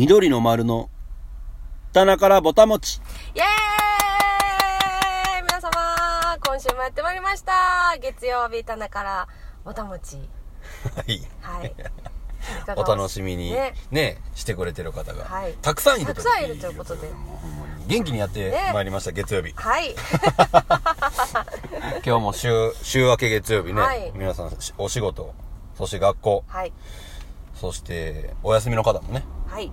[0.00, 0.88] 緑の丸の
[1.92, 3.02] 棚からぼたもち。
[3.34, 3.44] イエー
[5.40, 5.68] イ皆様、
[6.42, 7.98] 今週もやってまいりました。
[8.00, 9.28] 月曜日、棚から、
[9.62, 10.16] おたもち。
[10.16, 10.22] は
[11.06, 11.20] い。
[11.42, 11.74] はい。
[12.76, 17.06] お楽しみにねねしてくれてる方が、はいたくさんいるたくさんいるということで
[17.86, 19.52] 元気にやってねまいりました、月曜日。
[19.54, 19.94] はい。
[22.06, 25.34] 今日も週、週明け月曜日ね、はい皆さんお仕事、
[25.76, 26.72] そして学校、はい。
[27.60, 29.70] そしてお休みの方もね、はい。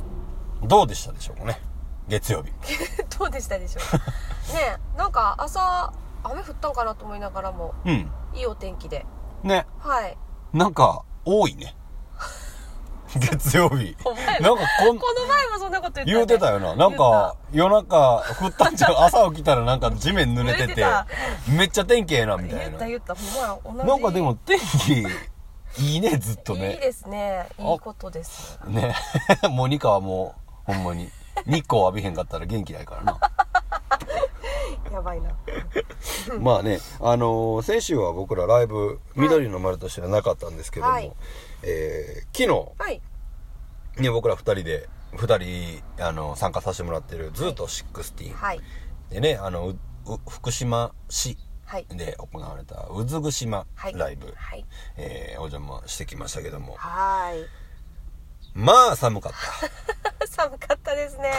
[0.63, 1.61] どうでしたでしょうかね。
[2.09, 2.51] 月曜日。
[3.17, 3.97] どうでしたでしょうか。
[4.53, 8.11] ねえなんか朝、雨降ったんかなと思いながらも、うん。
[8.33, 9.05] いいお天気で。
[9.43, 9.65] ね。
[9.79, 10.17] はい。
[10.51, 11.77] なんか、多いね。
[13.15, 13.95] 月曜日。
[14.41, 16.75] なんかこん、この前もそんなこと言った、ね、言うてたよな。
[16.75, 18.95] なんか、夜中、降ったんちゃう？
[18.99, 20.85] 朝起きたらなんか地面濡れてて
[21.47, 22.85] めっちゃ天気ええな、みたいな言った。
[22.85, 23.15] 言った。
[23.15, 23.87] ほんまや、同じ。
[23.87, 25.05] なんかでも天気、
[25.79, 26.73] いいね、ずっとね。
[26.73, 27.47] いいですね。
[27.59, 28.59] いいことです。
[28.67, 28.95] ね。
[29.51, 30.35] モニカはも
[30.67, 31.09] う、ほんまに、
[31.45, 33.19] 日光浴びへんかったら元気ないからな。
[34.91, 35.31] やばいな。
[36.39, 41.11] まあね、あのー先週は僕らライブ、緑の丸としてはなかったんですけども、はい
[41.63, 43.01] えー昨はい。
[43.95, 48.61] 日、ね、僕ら二人で、二人、あの参加させてもらってる、ズート16はい。
[49.09, 51.37] でね、あの、うう福島市
[51.67, 51.85] はい。
[51.89, 53.93] で行われた、うずぐ島はい。
[53.93, 54.65] ライブ、はい。
[54.95, 57.47] えーお邪魔してきましたけども、はーい。
[58.53, 59.33] まあ寒かっ
[60.19, 60.27] た。
[60.27, 61.31] 寒かったですね。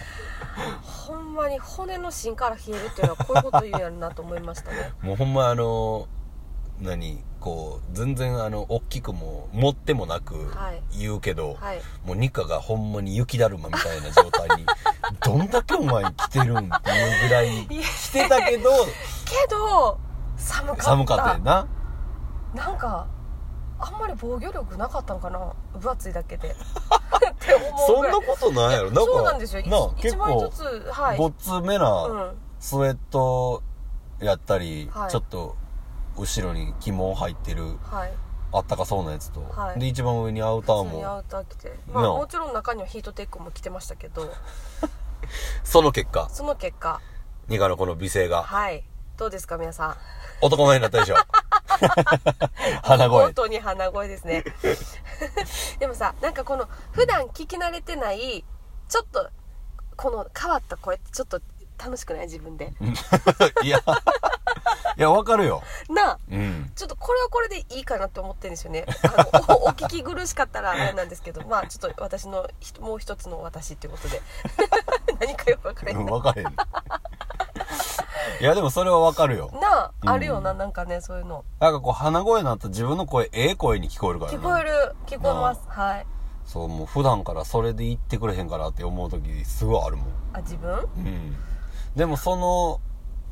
[0.82, 4.92] ほんまに骨の芯から冷えるっていうのはこういうこと言うんやるなと思いましたね。
[5.02, 6.06] もうほんまあの
[6.80, 11.80] 何こう全然あの大きくも持ってもなくはい言うけど、はい。
[12.04, 14.66] もうニカがほんまに雪だるまみたいな状態に
[15.24, 18.70] どんだけお前着てるんっていうぐらい着てたけど
[19.24, 19.98] けど、
[20.36, 20.82] 寒かった。
[20.82, 21.66] 寒かったよな
[22.54, 23.06] なんか、
[23.78, 26.54] あんまり防御力なかったんかな分厚いだけで。
[27.86, 29.60] そんなことないやろなんかそうなんですよ。
[29.96, 31.18] 一枚ずつ、はい。
[31.18, 31.78] ごっつめう。
[31.78, 33.62] なんスウェット
[34.20, 35.56] やったり、はいちょっと
[36.16, 38.12] 後ろに起毛入ってるはい。
[38.52, 41.78] あったかそうなやつと、はいで一番上にアウターも普通にアウター着て。
[41.92, 44.32] まあもちろん中にはヒートテックも着てましたけど、
[45.64, 46.28] その結果。
[46.30, 47.00] その結果、
[47.48, 48.42] ニカのこの美声が。
[48.42, 48.84] はい。
[49.16, 49.96] どうですか皆さん？
[50.40, 51.16] 男前になったでしょ。
[52.82, 53.24] 鼻声。
[53.24, 54.44] 本当に鼻声ですね。
[55.78, 58.44] でもさなんかこの普段聞き慣れてない
[58.88, 59.28] ちょっと
[59.96, 61.40] この変わった声ってちょっと
[61.78, 62.26] 楽しくない？
[62.26, 62.72] 自分で。
[63.62, 63.78] いや、
[64.96, 65.62] いや、わかるよ。
[65.88, 66.18] なあ。
[66.30, 66.72] うん。
[66.74, 68.86] ちょっとこれはこれでいいかなって思ってるんですよね。
[69.02, 71.42] あのお お聞き苦しかったらあれなんですけど。
[71.46, 74.22] まあちょっと私のひもう一つの私っていうことで。
[75.20, 76.48] 何かよく分からへうんんわかれへん。
[78.40, 79.50] いや、でもそれはわかるよ。
[79.60, 80.08] なあ、うん。
[80.10, 81.44] あるよななんかねそういうの。
[81.60, 84.38] なんかこう、鼻声になったら自分の声、ええ声に聞こえるからな。
[84.38, 84.96] 聞こえる。
[85.06, 85.60] 聞こえます。
[85.68, 86.06] はい。
[86.44, 90.06] そう、もう普段からそれで言ってくれへんからって思う時すごいあるもん。
[90.34, 90.72] あ自分？
[90.72, 91.36] うん。
[91.96, 92.80] でもその、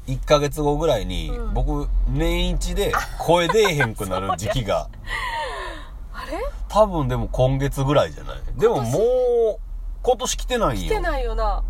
[0.06, 1.54] 1ヶ月後ぐらいに、うん。
[1.54, 4.88] 僕、年一で声出えへんくなる時期が、
[6.12, 6.38] あれ？
[6.68, 8.42] 多分でも今月ぐらいじゃない？
[8.56, 9.58] でももう、
[10.02, 10.36] 今年？
[10.36, 10.86] 来てないんよ。
[10.86, 11.62] 来てないよな。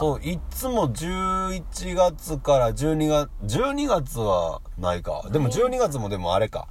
[0.00, 5.24] そう、いつも11月から12月、12月はないか。
[5.30, 6.68] でも12月もでもあれか。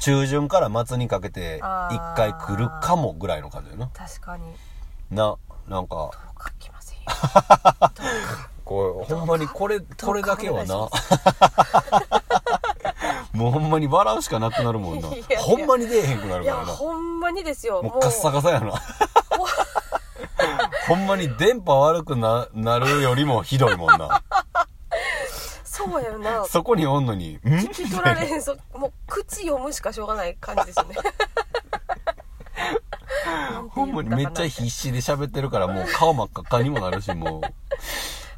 [0.00, 1.96] 中旬から末にかけてあー。
[1.96, 3.88] 1回来るかもぐらいの感じよな。
[3.94, 4.44] 確かに。
[5.10, 5.36] な、
[5.68, 7.04] なんか、どうか来ませんよ
[8.70, 10.76] こう、ほんまにこれ、これだけはな。
[13.34, 15.08] もうほんまに笑うしかなくなるもんな。
[15.40, 16.66] ほんまに出えへんくなるからな。
[16.66, 18.80] ほんまにですよもうカッサカサやな。
[20.86, 24.22] ほんまに電波悪くな、なるよりもひどいもんな。
[25.64, 27.38] そうやなそこにおんのに、ん？
[27.38, 30.94] 聞き取られへんそもう口読むしかしょうがない感じですよね
[33.70, 37.40] ほんまにめっちゃ必死で喋ってるからもう顔真っ赤っかにもなるし、もう。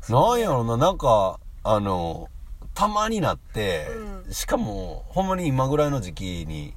[0.08, 2.28] なんやろな、なんか、あの、
[2.74, 3.86] たまになって、
[4.28, 6.74] うしかも、ほんまに今ぐらいの時期に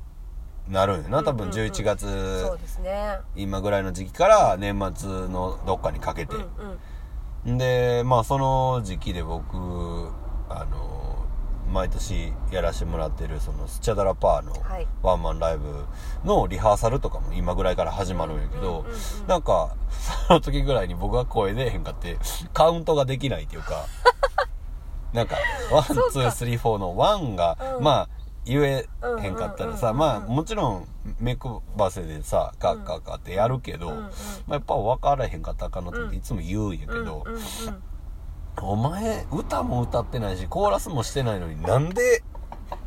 [0.68, 1.24] なるんよな。
[1.24, 1.72] 多分うんうんうん。
[1.72, 3.18] 11月、そうですね。
[3.36, 6.36] 今ぐらいの時期から年末のどっかにかけて。
[6.36, 6.80] うん。
[7.50, 7.58] うん。
[7.58, 9.56] で、まあその時期で僕、
[10.50, 10.95] あの、
[11.72, 14.88] 毎年やらせてもらってるそのスチャダラパーのはい。
[15.02, 15.86] ワンマンライブ
[16.24, 18.86] のリハーサルとかも今ぐらいから始まるんやけど、
[19.28, 19.76] なんか
[20.28, 22.18] その時ぐらいに僕が声出えへんかって
[22.54, 23.86] カウントができないっていうか
[25.14, 25.38] なんか
[25.72, 27.84] ワンツースリーフォーのワンが、うん。
[27.84, 28.10] まあ
[28.46, 28.88] 言え
[29.22, 30.88] へんかったらさ、まあもちろん
[31.20, 34.12] 目くばせでさカッカッカッってやるけど、ま
[34.50, 37.26] あ、やっぱ分からへんかったかんのっていつも言うんやけど、
[38.62, 42.24] お前歌も歌ってないしコーラスもしてないのになんで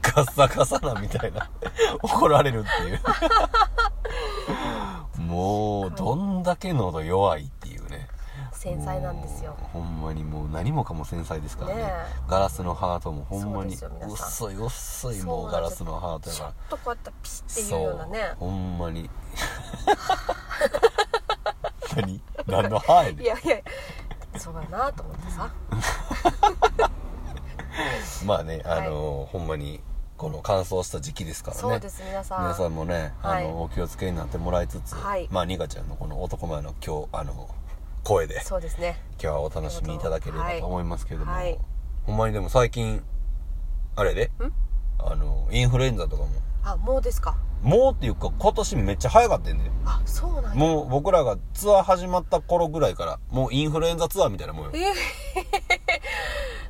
[0.02, 1.50] カッサカサなみたいな
[2.02, 3.00] 怒られるっていう。
[5.20, 8.08] もうどんだけ喉弱いっていうね。
[8.52, 9.56] 繊細なんですよ。
[9.72, 11.82] ほんまにもう何もかも繊細ですからね。
[11.82, 11.92] ね
[12.26, 13.84] ガラスのハートもほんまに薄
[14.46, 18.32] い薄いもうガラスのハートやちょっからとこうやってピシッっていうようなね。
[18.38, 19.08] ほんまに。
[21.94, 22.20] 何？
[22.46, 23.58] 何の歯やねいやいや
[24.38, 25.44] そうだなと思ってさ。
[25.46, 25.52] ん
[28.26, 29.80] まあねあの、ほんまに
[30.16, 31.60] この乾燥した時期ですからね。
[31.60, 32.42] そうです皆さん。
[32.42, 33.46] 皆さんもね、はい。
[33.46, 35.28] あのお気をつけになってもらいつつ、はい。
[35.30, 37.48] まあニカちゃんのこの男前の今日あの
[38.04, 39.00] 声でそうですね。
[39.12, 41.44] 今日はお楽しみいただければと思いますけれども、はい。
[41.44, 41.58] はい。
[42.06, 43.04] ほんまにでも最近
[43.96, 44.30] あれで？
[44.98, 46.28] あのインフルエンザとかも
[46.72, 47.36] あもうですか。
[47.62, 50.54] もうっていうか今年めっちゃ早かったんであそうなんや。
[50.54, 54.70] もう僕らがツアー始まった頃ぐらいからもうインフルエンザツアーみたいなもんよ。
[54.74, 54.82] えー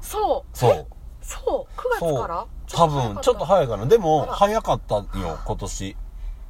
[0.01, 0.57] そう。
[0.57, 0.87] そう。
[1.21, 1.81] そう。
[1.99, 2.13] 9そう。
[2.15, 3.87] 月から多分ちょっと早いかな。
[3.87, 5.97] でも早かったんよ今年。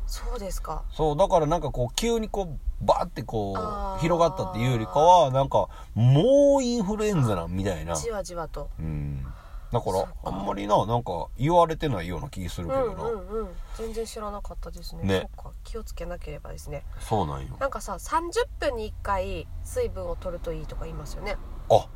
[0.06, 0.84] そうですか。
[0.92, 1.16] そう。
[1.16, 3.54] だからなんかこう急にこうバーってこ
[3.98, 7.96] う広がったっていうよりかはなんかもうインフルエンザなんみたいな。
[7.96, 8.70] じわじわと。
[8.78, 9.26] うん
[9.72, 15.04] だからあんまりななんか言われてないような気するうんけどな、うんうん全然知らなかったですね。
[15.04, 15.28] ね。
[15.36, 15.52] そっか。
[15.62, 16.84] 気をつけなければですね。
[16.98, 17.56] そうなんよ。
[17.60, 21.36] なんかさ30分に1回水分を取るといいとか言いますよね。
[21.70, 21.86] あ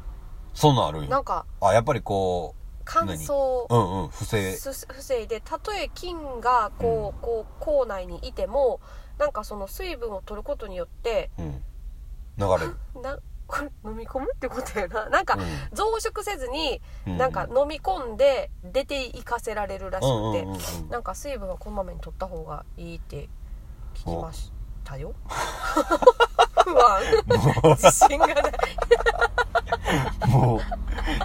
[0.54, 1.08] そんなんあるんや。
[1.08, 2.54] なんかあやっぱりこ
[2.84, 3.66] 乾燥。
[3.68, 4.52] ううんうん不正。
[4.52, 8.80] す防いでたとえ菌がこう,、こう口内にいても
[9.18, 11.64] なんかその水分を取ることによってうん。
[12.38, 12.76] 流れる。
[13.02, 13.18] な
[13.52, 15.10] こ れ飲み込むってことやな。
[15.10, 15.76] なんかうん。
[15.76, 17.18] 増殖せずにうん。
[17.18, 20.88] なんか飲み込んで出ていかせられるらしくて。
[20.90, 23.28] なんか水分はこまめに取った方がいいって
[23.94, 24.50] 聞きまし
[24.84, 25.12] たよ。
[26.64, 27.02] 不安。
[27.76, 28.52] 自信がない。
[30.28, 30.60] もう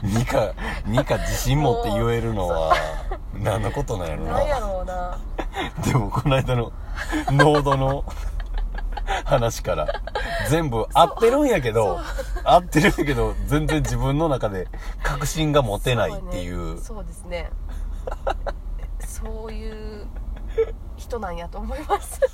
[0.05, 0.51] ニカ
[0.85, 2.75] ニカ自信持って言えるのは
[3.33, 4.39] 何のことなんやろな。
[4.39, 5.17] んやなろうな。
[5.85, 6.71] でもこの間の
[7.31, 8.03] 濃度の
[9.25, 9.87] 話から。
[10.49, 11.99] 全部合ってるんやけど
[12.43, 14.67] 合ってるんやけど全然自分の中で
[15.03, 16.79] 確信が持てないっていう。
[16.81, 17.49] そうですね。
[18.99, 20.07] そういう
[20.95, 22.19] 人なんやと思います。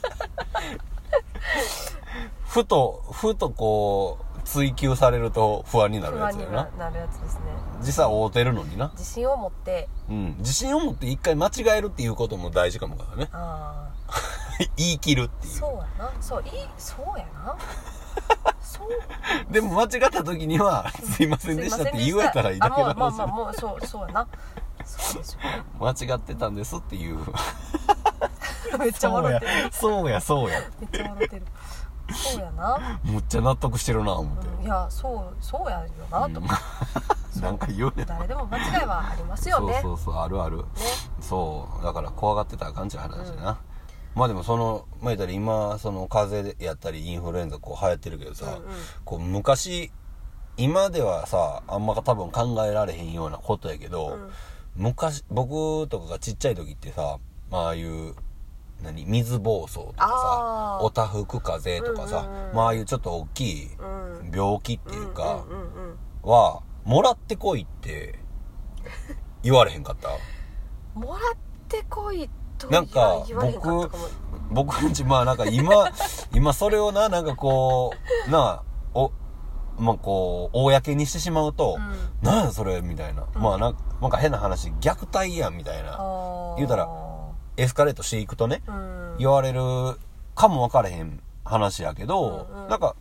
[2.45, 6.69] ふとふとこう追求されると不安になるやつやな。
[6.77, 7.42] ななるやつですね。
[7.80, 8.92] 実際会うてるのにな。
[8.94, 9.89] 自信を持って。
[10.10, 10.36] うん。
[10.39, 13.30] 自信を持って一回間違えるっていうことも大事かもからね。
[13.31, 14.43] ああ
[14.77, 15.53] 言い切るっていう。
[15.53, 16.11] そうやな。
[16.21, 17.55] そういいそうやな。
[18.61, 18.88] そう。
[19.51, 24.27] でも間違った時には「すいませんでした」って言えたらいいだけのあもうまあまあ話もうそうそうやな。
[24.85, 25.39] そうですよ。
[25.39, 27.19] ね間違ってたんですっていう。
[28.79, 29.71] めっちゃ笑ってる。
[29.71, 30.61] そうやそうや。
[30.79, 31.45] めっちゃ笑ってる。
[32.11, 37.41] そうやな、むっちゃ納得してるな思って、うん、いやそうそうやよなと、うん。
[37.41, 38.05] なんか言うねん。
[38.05, 39.79] 誰でも間違いはありますよね。
[39.81, 40.65] そうそうそうあるある、
[41.21, 43.57] そうだから怖がってたらあかんちゅう話だな、
[44.15, 48.62] まあでもそのまあ言ったら今その風邪でやったりインフルエンザこう流行ってるけどさ、うんうん。
[49.06, 49.92] こう昔
[50.57, 54.30] 今ではさあんま多分考えられへんようなことやけど、うん。
[54.75, 57.18] 昔僕とかがちっちゃい時ってさ
[57.50, 58.13] まあああいう
[58.83, 62.56] 何水疱瘡とかさおたふく風邪とかさ、うんうんうん。
[62.56, 63.86] まあああいうちょっと大きいう
[64.27, 64.31] ん。
[64.33, 65.44] 病気っていうか
[66.24, 68.19] はもらってこいって
[69.42, 70.10] 言われへんかった？
[71.00, 71.38] もらっ
[71.68, 74.07] てこいとなんか言われへんかったかも。
[74.51, 75.89] 僕 んちまあなんか今
[76.33, 77.94] 今それをななんかこ
[78.27, 78.63] うなあ
[78.94, 79.12] お
[79.77, 82.27] まあこう公にしてしまうと、うん。
[82.27, 83.41] なんやそれみたいな、うん。
[83.41, 85.98] まあなんなんか変な話虐待やんみたいな。
[86.58, 86.88] 言うたら
[87.58, 89.15] エスカレートしていくとね、うん。
[89.17, 89.62] 言われる
[90.36, 92.70] かも分からへん話やけど、うんうん。
[92.70, 92.96] なんか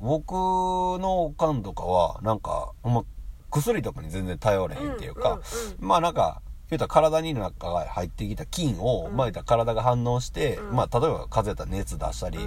[0.00, 3.04] 僕のおかんとかはなんかほんま
[3.50, 5.40] 薬とかに全然頼れへんっていうか、
[5.78, 6.40] まあなんか
[6.72, 9.16] 言うたら体に中が入ってきた菌を、うん。
[9.16, 10.76] まあ言うたら体が反応して、うん。
[10.76, 12.38] まあ例えば風邪やったら熱出したり、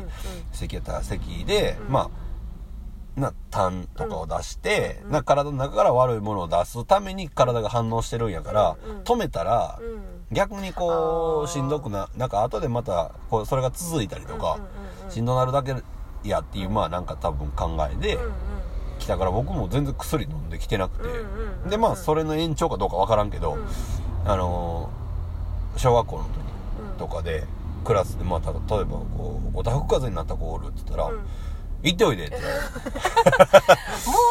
[0.52, 1.92] 咳やったら咳で、うん。
[1.92, 5.12] まあな痰とかを出して、うん。
[5.12, 10.16] な体の中から悪いものを出すために体が反応してるんやから、止めたら、うん。
[10.32, 14.60] 逆にこうしんどくななんか後でまたこうそれが続いたりとか、
[15.10, 15.76] しんどなるだけ
[16.24, 18.18] やっていう、まあなんか多分考えで
[18.98, 23.66] 来たから僕も全然薬飲んできてなくて、でまあそれの延長かどうかわからんけど、うん
[24.26, 26.30] あのー小学校の時
[26.92, 26.98] うん。
[26.98, 27.44] とかで
[27.84, 31.20] クラスでまあた例えばこうおたふく風邪になった子おるって言ったら「うん。
[31.84, 32.42] 行っておいで」って も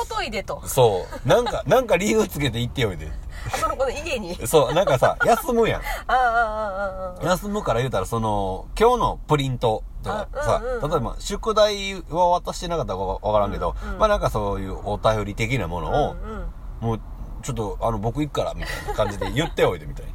[0.05, 0.63] うトイレと。
[0.67, 1.29] そう。
[1.29, 3.25] なんかなんか理由つけて行っておいでって。
[3.59, 4.35] その子の家に。
[4.47, 5.81] そうなんかさ休むやん。
[5.83, 10.91] あああああああ休むから言うたら、その、今日のプリントとかさ、あうんうんうん。
[10.91, 13.99] 例えば宿題は渡してなかったかわからんけど、うんうん。
[13.99, 16.45] まあなんかそういうお便り的なものを、うんうん。
[16.81, 17.01] もう、
[17.45, 20.07] ちょっと、あの、僕行くから、みたいな感じで言っておいで、みたい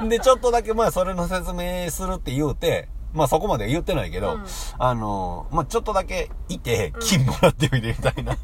[0.00, 0.08] な。
[0.08, 4.44] で、ちょっとだけまあそれの説明するって言うて、まあそこまで言ってないけど、うん。
[4.78, 8.36] あの、まあちょっとだけいて、金もらってみてみたいな、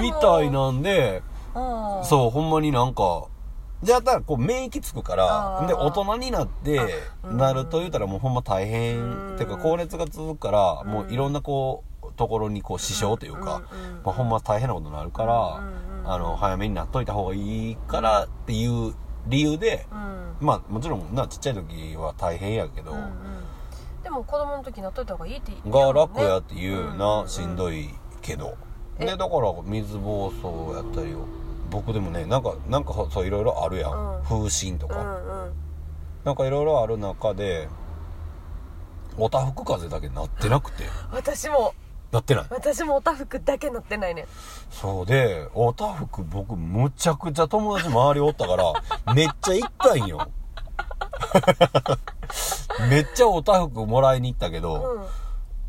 [0.00, 1.22] みたいなんで、
[1.54, 2.04] うん。
[2.04, 3.26] そう、ほんまになんか、
[3.82, 6.80] じゃあ、たらこう免疫つくから、で、大人になって、
[7.22, 7.38] うん。
[7.38, 9.36] なると言うたらもうほんま大変、うん。
[9.38, 13.62] てか高熱が続くから、うんもういろんなこう、ところにこう支障というか、
[14.04, 15.62] まあ、ほんま大変なことになるから、
[16.04, 18.94] あの、早めになっといた方がいいからっていう
[19.26, 20.46] 理由で、うん。
[20.46, 22.94] まあもちろんな、ちっちゃい時は大変やけど、
[24.02, 27.88] でも子供の時なっといた方がいいって言がうもんね楽やっていうな、んしんどい
[28.20, 28.56] けど。
[28.98, 31.24] えで、だから水暴走やったりを、
[31.70, 34.16] 僕でもね、なんか、なんかそういろいろあるやん。
[34.18, 34.22] うん。
[34.22, 35.00] 風疹とか。
[35.00, 35.52] う
[36.24, 37.68] なんかいろいろある中で、
[39.16, 40.84] おたふく風邪だけなってなくて。
[41.12, 41.74] 私も
[42.14, 42.44] なってない。
[42.50, 44.26] 私もおたふくだけなってないね。
[44.70, 48.72] そうで、おたふく僕むちゃくちゃ友達周りおったから、
[49.14, 50.28] めっちゃ行ったんよ。
[52.88, 55.06] めっちゃおたふくもらいに行ったけど、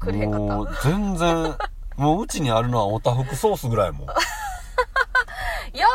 [0.06, 0.22] うん。
[0.30, 1.56] もう全然、
[1.98, 4.06] もううちにあるのはおたふくソースぐらいも
[5.74, 5.88] よ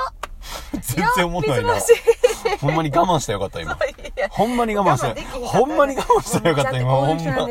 [0.80, 1.74] 全然思んないな。
[2.60, 3.78] ほんまに我慢したらよかった今。
[4.30, 6.90] ほんまに我慢したほんまに我慢したらよかった今。
[6.90, 7.46] ほんま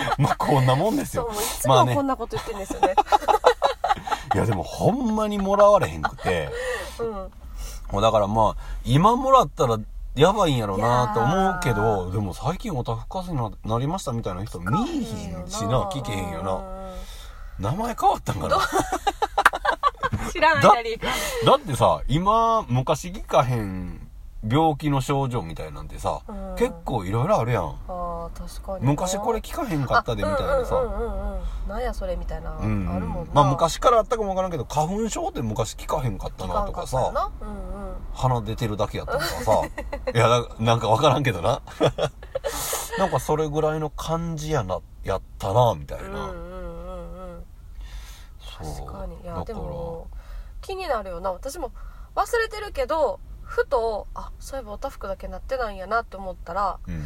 [0.18, 1.36] まあこんなもんですよい。
[1.60, 2.06] つまあねもこん。
[2.06, 2.94] なこと言ってるんですよね
[4.34, 6.50] いやでもほんまにもらわれへんくて。
[6.98, 7.32] うん
[7.90, 9.78] もうだからまあ、今もらったら
[10.14, 17.70] やばいんやろなと思うけど、でも最近おたふかせにななりましたみたいな人見えへんしな、聞けへんよな。
[17.70, 18.56] 名前変わったんかな？
[18.56, 18.58] う？
[18.58, 18.60] ん
[20.30, 20.98] 知らない間に
[21.46, 24.07] だってさ、今、昔聞かへん
[24.46, 26.54] 病気の症状みたいなんてさ、うん。
[26.56, 27.64] 結構いろいろあるやん。
[27.64, 30.76] ああ確かに昔これ聞かへんかったでみたいなさ。
[30.76, 31.68] あうんうんうんうん。
[31.68, 33.32] なんやそれみたいな、うんあるもんな。
[33.34, 37.30] まあ昔からあったかもわからんけど、花粉症って昔聞かへんかった聞なとかさ、な。
[37.40, 37.96] うんうん。
[38.14, 39.62] 鼻出てるだけやったとかさ、
[40.14, 41.60] いや、ななんかわからんけどな。
[42.98, 46.08] なんかそれぐらいの感じやな、やったな、みたいな。
[46.08, 47.44] うんうんうんうん。
[48.62, 48.86] そう。
[48.86, 49.20] 確かに。
[49.20, 50.06] いやでも
[50.60, 51.32] 気になるよな。
[51.32, 51.72] 私も
[52.14, 57.02] 忘れてるけどふとあそういえばおたふくだけなってないんやなって思ったらうん。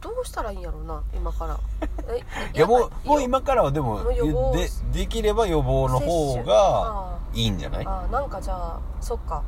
[0.00, 1.58] どうしたらいいんやろうな今から。
[2.12, 2.22] え
[2.54, 4.04] いや、もう、もう今からはでも、
[4.52, 7.86] で、できれば予防の方があいいんじゃない？
[7.86, 9.42] あなんかじゃあそっか。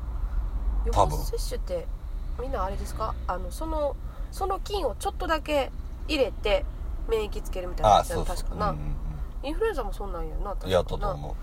[0.87, 1.87] 予防接種って
[2.41, 3.15] みんなあれですか？
[3.27, 3.97] あのその
[4.33, 5.71] その菌をちょっとだけ
[6.09, 6.65] 入れて
[7.07, 8.37] 免疫つけるみたいなああ、やつやそうそう。
[8.37, 8.97] な確かな、うんうん
[9.43, 11.35] インフルエンザもそんなんやな確かやったと思う。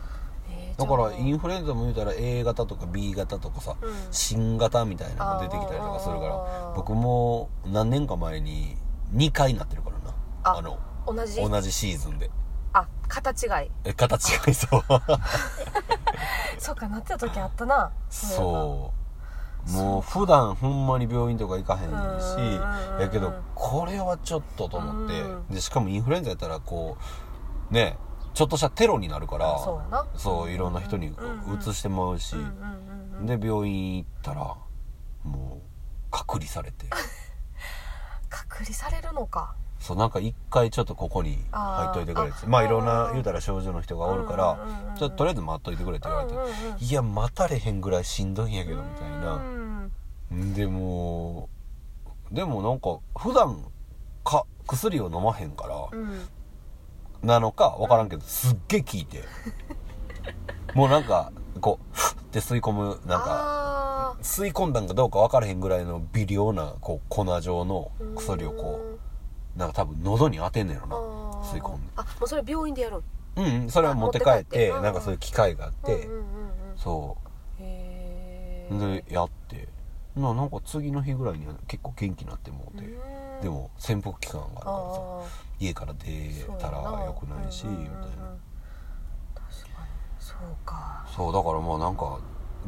[0.77, 3.94] えーだから、インフルエンザも言うたら A 型とか B 型とかさ、うん。
[4.12, 8.75] 新型みたいなのが出てきたりとかするから僕も何年か前に
[9.13, 10.15] 2回なってるからな。
[10.44, 11.42] ああの、同じ？
[11.42, 12.30] 同じシーズンで。
[12.74, 13.50] あ形違い。
[13.84, 14.84] え、形がいそう。
[16.58, 17.92] そうかなってた時あったな。
[18.10, 19.72] そう。
[19.72, 21.89] もう普段ほんまに病院とか行かへん
[22.20, 22.60] し、
[23.00, 25.22] やけど、これはちょっとと思って。
[25.22, 26.98] うん、で、しかもインフルエンザやったらこ
[27.72, 27.98] う、ね、
[28.34, 29.60] ちょっとしたテロになるから、
[30.16, 31.58] そういろんな人にこうんうん。
[31.58, 32.36] う移してもらうし
[33.22, 34.56] で、病院行ったら、
[35.24, 35.62] もう、
[36.10, 36.88] 隔離されて。
[38.30, 39.56] 隔離されるのか。
[39.80, 42.48] そう、なんか一回ちょっとここに入っといてくれって。
[42.48, 44.90] まあいろんな言うたら症状の人がおるからうんうんうん。
[44.90, 46.36] うん、ちょっととりあえず待っといてくれって言われて。
[46.36, 49.36] うんうんうん、いや、待たれへんぐらいしんどいんやけど、みたいな。
[49.36, 51.50] うんでも、
[52.32, 53.63] でもなんか、普段
[54.24, 56.28] か、薬を飲まへんから、うん
[57.24, 59.24] なのかわからんけど、すっげえ効いて。
[60.75, 68.80] もうなんか、こう、ふって吸い込む、なんか、あ吸い込んだんかどうかわからへんぐらいの微量な、こう、粉状のー薬をこ
[69.56, 70.96] う、なんか多分喉に当てんねやろな
[71.48, 71.94] 吸い込んで。
[71.96, 73.03] あもうそれ病院でやるん？
[73.36, 76.10] うんうんそれは持って帰ってなんかそういう機械があって、
[76.75, 77.18] そ
[77.60, 79.68] へうえでやって。
[80.15, 82.86] ななんか次の日ぐらいには結構元気になってもうて。
[82.86, 85.23] うんでも潜伏期間があるからさあ
[85.59, 87.91] 家から出たらよくないしみたいな。
[87.91, 88.35] 確かに。
[90.17, 91.05] そうか。
[91.13, 92.19] そうだからまあなんか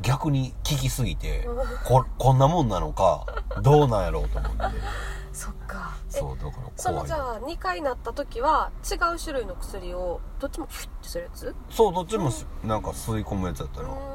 [0.02, 1.48] 逆に聞きすぎて
[1.86, 3.26] ここんなもんなのか
[3.62, 4.58] どうなんやろうと思って。
[5.32, 5.94] そっか。
[6.10, 7.16] えそうだからその怖いな。
[7.16, 11.56] じゃあ2回なった時は違う種類の薬をどっちもフィッてするやつ？
[11.70, 13.96] そうどっちもしなんか吸い込むやつやったなうーん。
[13.96, 14.15] そっか今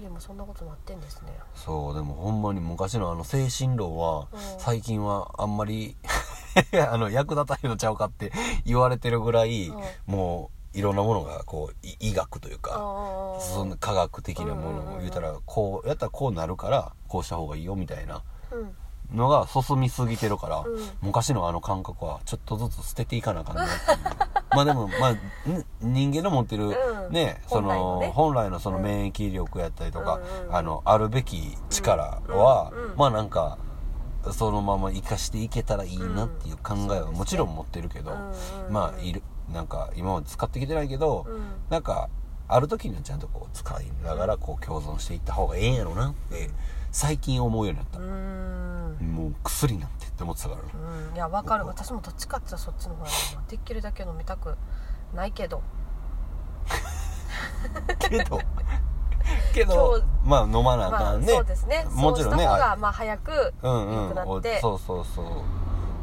[0.00, 1.32] 薬もそんなことなってんですね。
[1.54, 4.38] そうでもほんまに昔のあの精神論はうん。
[4.58, 5.96] 最近はあんまり
[6.90, 8.32] あの役立たへんのちゃうかって
[8.64, 9.82] 言われてるぐらいうん。
[10.06, 18.74] もういろんなものがこうい医学というあかーその科学的なものを言うたらこうやったらこうなるからこうした方がいいよみたいなうん
[19.14, 20.80] のが進みすぎてるからうん。
[21.02, 23.66] 昔のあの感覚はちょっとずつ捨てていかなあかんな
[24.54, 27.12] まあでも、まあ、ん人間の持ってる、うん。
[27.12, 28.12] ね、その、本来のね。
[28.14, 33.58] 本来のその免疫力やったりとか、うんあの、あるべき力は、まあなんか、
[34.30, 38.12] そのまま生かしていけたらいいなっていう考えはもちろん持ってるけど、
[38.70, 41.42] まあ、いる、なんか今まで使ってきてないけど、うん。
[41.70, 42.08] なんか、
[42.48, 46.50] ある時にはちゃんとこう使いながらこう共存していった方がええんやろなって、
[46.92, 47.98] 最近思うようになった。
[47.98, 48.02] う。
[48.02, 48.96] ん。
[49.14, 50.62] もう薬なんてって思ってたから。
[50.62, 50.68] ね。
[51.10, 51.16] うん。
[51.16, 51.66] いやわかる。
[51.66, 53.10] 私もどっちかって言ったらそっちの方が
[53.48, 54.56] できるだけ飲みたく
[55.14, 55.62] ないけど。
[57.98, 58.40] けど。
[59.54, 61.86] けどまあ飲まなあまあかんね、そうですね。
[61.90, 65.26] もちろんねそうした方があまあ早くうん良くなうんって、そうそうそう。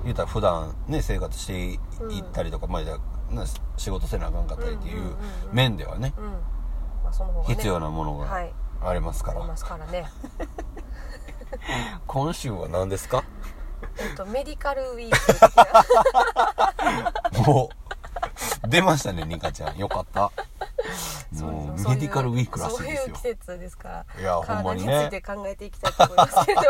[0.04, 3.44] 言うたら普段ね生活していうんったりとか、まあじゃあな
[3.78, 5.16] 仕事せなあかんかったりっていううんうんうん
[5.50, 5.56] うん。
[5.56, 6.14] 面ではね、
[7.46, 8.54] 必要なものがはい。
[8.82, 10.10] ありますから、ありますからね
[12.08, 13.24] 今週は何ですか？
[13.98, 15.42] えっとメディカルウィーク的
[17.38, 17.76] なもう。
[18.68, 19.78] 出ましたねニカちゃん。
[19.78, 20.32] よかった。
[21.42, 23.08] もうそうメディカルウィークらしいそうですよ。
[23.08, 25.06] いう季節ですからいやほんま体につにね。
[25.08, 26.62] いて考えていきたいと思いますけど。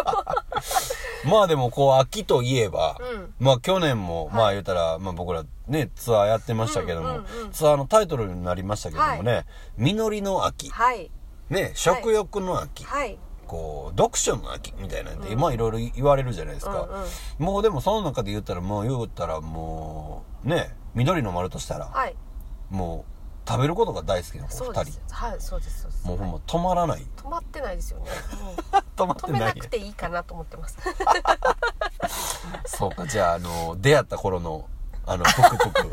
[1.29, 3.34] まあでもこう秋といえば、うん。
[3.39, 7.51] まあ去年も、まあ言うたら、まあ僕らね、ツアーやってましたけども、うんうんうん。
[7.51, 9.46] ツアーのタイトルになりましたけどもね、
[9.77, 11.12] 実りの秋、はい。
[11.50, 13.17] ね、食欲の秋、はい
[13.49, 16.81] こう、読書の秋みたいなんで、まあいろいろ言われるじゃないですか。
[16.83, 17.05] うんうん
[17.39, 22.15] もうでもその中で言ったら、もう言ったらもう、ね、緑の丸としたら、はい
[22.69, 25.01] もう食べることが大好きなこそううで二人す。
[25.09, 27.05] はいそうですそうですもうほんま止まらない。
[27.17, 28.05] 止まってないですよね
[28.95, 29.67] 止まってな止めないく。
[29.67, 30.77] ていいかなと思ってます
[32.77, 34.67] そうか、じゃあ、あの、出会った頃の、
[35.09, 35.89] あの、ぷくぷく、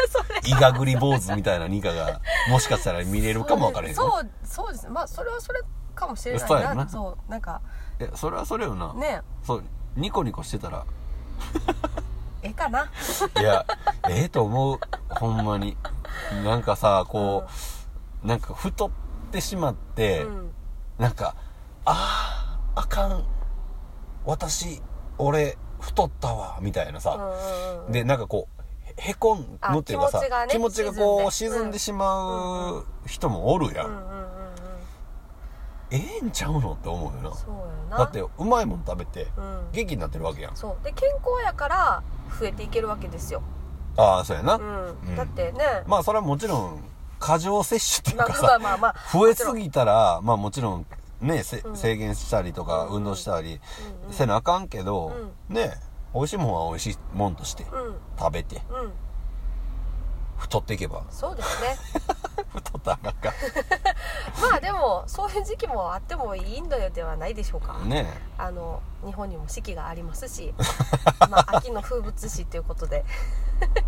[0.46, 2.20] イガグリ坊主みたいなニカが、
[2.50, 3.94] もしかしたら見れるかもわからへんね。
[3.94, 5.62] そうそうですまあそれはそれ
[5.94, 7.62] かもしれないなそうやなそうなんか
[7.98, 8.92] いや、それはそれよな。
[8.92, 9.64] ねそう、
[9.96, 10.84] ニコニコしてたら、
[12.42, 12.90] ええかな
[13.38, 13.64] いや、
[14.10, 14.80] ええと思う。
[15.08, 15.78] ほんまに。
[16.44, 17.44] なんかさ、こ
[18.22, 18.90] う、なんか太っ
[19.32, 20.50] てしまって、うん
[20.98, 21.34] なんか、
[21.84, 23.24] ああ、あかん。
[24.24, 24.80] 私、
[25.18, 27.16] 俺、太ったわ、みたいなさ。
[27.16, 28.55] うんうんうんで、なんかこう、
[28.98, 31.78] へへこむっていうかさ、あ気持ちがね気持ちがこう沈んで。
[31.78, 33.86] しまう人もおるやん。
[33.86, 34.26] うんうんうんうん。
[35.90, 37.36] ええんちゃうのって思うよな。
[37.36, 37.50] そう
[37.90, 37.98] やな。
[37.98, 39.68] だって、うまいもん食べて、うん。
[39.72, 40.56] 元気になってるわけやん。
[40.56, 40.84] そう。
[40.84, 42.02] で健康やから
[42.40, 43.42] 増えていけるわけですよ。
[43.96, 44.54] ああ、そうやな。
[44.56, 45.16] うん、うん。
[45.16, 45.82] だってね。
[45.86, 46.84] まあ、それはもちろん、
[47.18, 50.86] 過剰摂取っていうかさ、まあまあまあまあ増えすぎたら、まあもちろん、
[51.20, 51.76] ね、せうん。
[51.76, 53.60] 制限したりとか、うん運動したり
[54.10, 55.12] せなあかんけど、
[55.50, 55.74] うね、
[56.16, 57.96] 美味しいもんは美味しいもんとしてうん。
[58.18, 58.92] 食べて、うん
[60.36, 61.76] 太っていけば、そうですね
[62.54, 63.32] 太ったらあかんか。
[64.40, 68.06] まあでもそういう時期もあってもいいんだではないでしょうかね
[68.38, 70.54] あの日本にも四季がありますし
[71.30, 73.04] まあ秋の風物詩ということで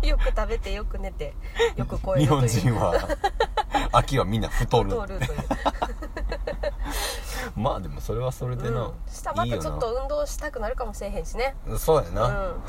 [0.01, 1.33] よく食べてよく寝て
[1.75, 2.93] よく超え日本人は、
[3.91, 4.89] 秋はみんな太る。
[4.89, 5.39] 太るという
[7.55, 11.77] まあでもそれはそれでな、うんしまたちょっと運動したくなるかもしれへんしねな。
[11.77, 12.27] そうやな。
[12.27, 12.63] うん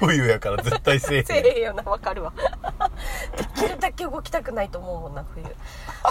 [0.00, 1.24] 冬やから絶対せえへん。
[1.26, 2.32] せえへんよなわかるわ。
[3.36, 5.44] できるだけ動きたくないと思うもんな冬。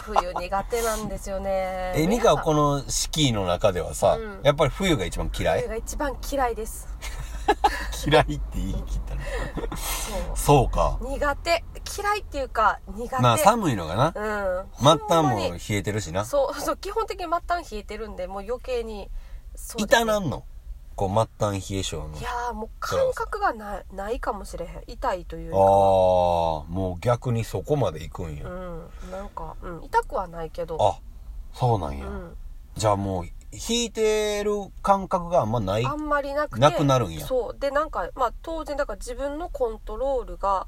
[0.04, 1.94] 冬苦手なんですよね。
[1.96, 4.40] え、ニカはこの四季の中ではさ、うん。
[4.44, 5.62] やっぱり冬が一番嫌い？
[5.62, 6.88] 冬が一番嫌いです。
[8.08, 9.22] 嫌いって言い切ったね。
[9.76, 10.38] そう。
[10.38, 10.98] そうか。
[11.02, 11.64] 苦手。
[11.98, 13.22] 嫌いっていうか苦手。
[13.22, 14.14] まあ寒いのかな。
[14.16, 14.66] うん。
[14.78, 15.52] 末端ほんまに。
[15.52, 16.24] も冷えてるしな。
[16.26, 19.10] そうそう基本的に末端冷えてるんでもう余計に
[19.56, 20.46] そうです痛なんの？
[20.96, 22.10] こう末端冷え性の。
[22.20, 25.60] いやーもう感覚がないないかもしれへん痛いというああ
[26.70, 28.48] もう逆にそこまで行くんや。
[28.48, 31.00] うんなんか、うん、痛くはないけどあ、
[31.54, 32.08] そうなんや。
[32.08, 32.38] うん
[32.76, 35.86] じゃあもう、引いてる感覚があんまない。
[35.86, 37.26] あんまりなくてなくなるんや。
[37.26, 37.60] そう。
[37.60, 40.68] でなんかまあ当然だから自分のコントロールが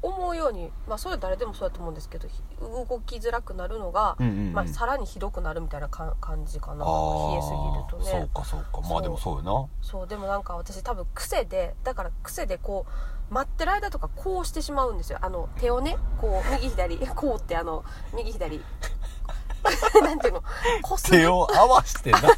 [0.00, 4.52] 思うようにまあそれは誰でもそうだと思うんですけどひ動きづらくなるのが、うんうんうん。
[4.54, 6.84] まあ、さらにひどくなるみたいなか感じかな。
[6.84, 8.10] 冷えすぎるとね。
[8.10, 8.88] そうかそうか。
[8.88, 9.68] まあでもそうよな。
[9.82, 10.08] そう。
[10.08, 15.18] でもなんか私多分癖でだから癖でこう待ってる間とかこうしてしまうんですよ。
[15.22, 18.60] あの手をねこう右左こうってあの右左
[20.02, 20.42] なんていうの？
[20.82, 21.18] こする。
[21.18, 22.20] 手を合わしてな。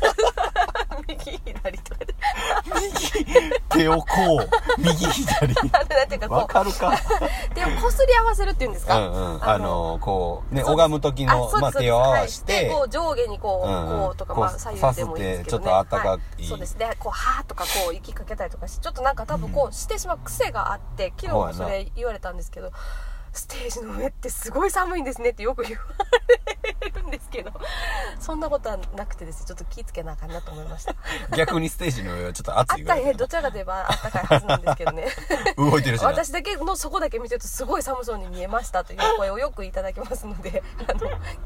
[1.08, 2.14] 右左とかで。
[2.64, 4.06] 右、手をこ
[4.38, 5.54] う、右左。
[5.70, 6.90] なんていうかわこかるか？
[6.90, 9.48] う手をこすり合わせるっていうんですうかんうん。
[9.48, 12.28] あの、こう、ね、そう拝む時の、まあ手を合わはい。
[12.28, 14.00] しでて、こう上下にこう、うんうん。
[14.06, 16.08] こうとか、こうまあ、左右でもいいんですけど、ね、さすってちょっと温かい。
[16.08, 16.74] はいそうです。
[16.76, 22.70] ねこうはーとかこう息かけたりとかしてちょっとなんか多分こうしてしまう癖があって昨日もそれ言われたんですけど
[23.34, 25.78] ステージの上ってすごい寒いんですねってよく言わ
[26.80, 27.52] れるんですけど
[28.20, 30.94] そんなことはなくてですねちょっと気ぃつけなあかんなと思いました。
[31.36, 33.00] 逆にステージの上はちょっとあ暑いぐらい。
[33.00, 35.06] ったいどちらかといえばあったかいはずなんですけどね。
[35.56, 36.08] 動いてるしな。
[36.08, 41.00] 私だけのそこだけ見てるとすごい寒そうに見えましたという声をよくいただきますのであの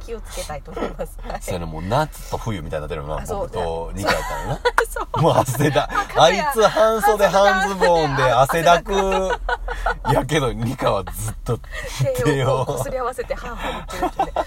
[0.05, 1.43] 気をつけたいと思います、はい。
[1.43, 4.61] そうやなもう夏と冬みたいになってるよな僕と2回やったらな
[5.23, 5.89] もう汗だ。
[6.17, 8.93] あいつ半袖半ズボンで汗だく。
[10.13, 11.59] やけどニカはずっと
[12.15, 12.61] 手手を。
[12.63, 14.19] をこすり合わせてハーハー言って。
[14.23, 14.47] るってね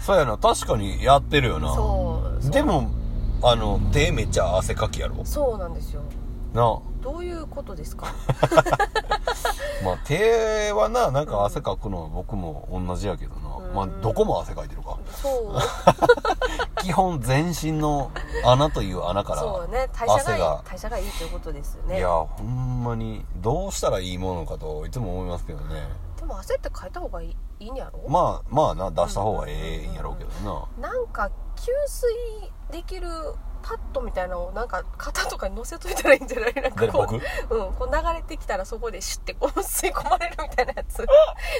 [0.00, 1.74] そうやな確かにやってるよな。
[1.74, 2.50] そうそう。
[2.50, 2.90] でも
[3.42, 5.24] あの手めっちゃ汗かきやろ？
[5.24, 6.02] そうなんですよ。
[6.52, 6.78] な。
[7.02, 8.06] どういうことですか？
[9.84, 13.74] まあ手はななんか汗かくのは僕も同じやけどな、うん。
[13.74, 14.98] まあどこも汗かいてるか。
[15.22, 15.54] そう
[16.82, 18.10] 基本全身の
[18.44, 20.62] 穴という穴からそうね代謝がいい汗が。
[20.64, 21.98] 代謝がいいということですよね。
[21.98, 25.88] いやほんまにどうしたらいいものかといつも思いますけどね。
[26.18, 28.08] でも汗って変えた方がいいいいんやろ？
[28.08, 30.30] まあまあな出した方がええんやろうけど
[30.80, 30.88] な。
[30.90, 32.08] なんか吸水
[32.70, 33.08] できる
[33.62, 36.54] パッドみたいなのをなんか肩とかに乗せといたらいいんじゃない？
[36.54, 37.06] なんかこ
[37.50, 40.72] う,、うん、こう流れてきたらそこでシュッてこう吸い込まれるみたいな。
[40.76, 41.04] や つ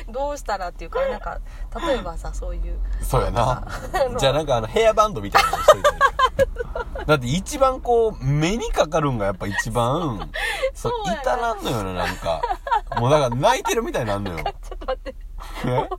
[0.09, 1.41] どうしたらっていうかなんか
[1.87, 2.79] 例えばさそういう。
[3.03, 3.65] そうやな。
[4.19, 5.91] じゃあなんかあのヘアバンドみたいなのしといて
[7.07, 10.31] だって一番こう目にかかるんがやっぱ一番。
[10.75, 12.41] そうそんのよななんか。
[12.99, 14.39] もうだから泣いてるみたいになんのよ。
[14.39, 15.15] ちょっと待って。
[15.19, 15.20] え
[15.63, 15.97] ヘアバ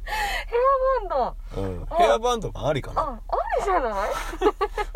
[1.06, 1.62] ンド。
[1.62, 1.86] うん。
[1.98, 3.02] ヘアバンドもありかな。
[3.02, 3.20] ああ
[3.60, 3.94] りじゃない？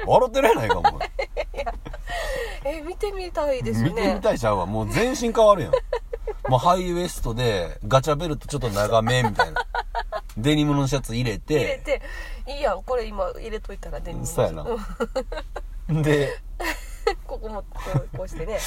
[0.05, 0.99] 笑ってるやないかも。
[2.65, 3.89] え見てみたいですね。
[3.89, 4.65] 見てみたいちゃうわ。
[4.65, 5.71] もう全身変わるやん。
[6.49, 9.65] もうハイウエストでガチャベルトちょっと長めみたいな。
[10.37, 11.53] デニムのシャツ入れて。
[11.55, 12.01] 入れて。
[12.47, 14.65] いいやんこれ今入れといたらデニムのそうやな。
[15.89, 16.37] うんで
[17.27, 17.65] ここもこ
[18.13, 18.57] うこうしてね。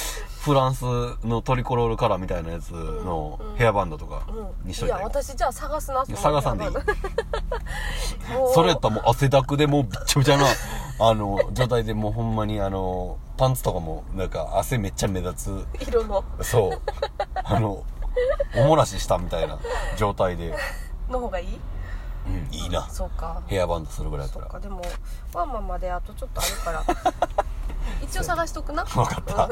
[0.41, 0.83] フランス
[1.25, 4.67] のトリコロールカラーみたいなやつのうんヘアバンドとかうん。
[4.67, 5.09] にしといたらいい。
[5.09, 6.17] いや私じゃあ探すなその。
[6.17, 6.71] 探さんでいい。
[8.33, 8.53] もう。
[8.53, 10.45] それやったらもう汗だくでもうびっちゃびちゃな
[11.01, 16.23] あの状態でもうほんまにあのパンツとかもなんか汗めっちゃ目立色の。
[16.41, 16.81] つそう。
[17.43, 17.83] あの
[18.55, 19.57] おもらししたみたいな
[19.97, 20.53] 状態で、
[21.09, 21.59] の方がいい？
[22.27, 22.87] うん、いいな。
[22.89, 23.41] そうか。
[23.47, 24.53] ヘアバンドするぐらいだったそっか。
[24.55, 24.81] らでも
[25.33, 27.43] ワンマンまであとちょっとあるから
[28.01, 28.83] 一応探しとくな。
[28.85, 29.49] 分かった。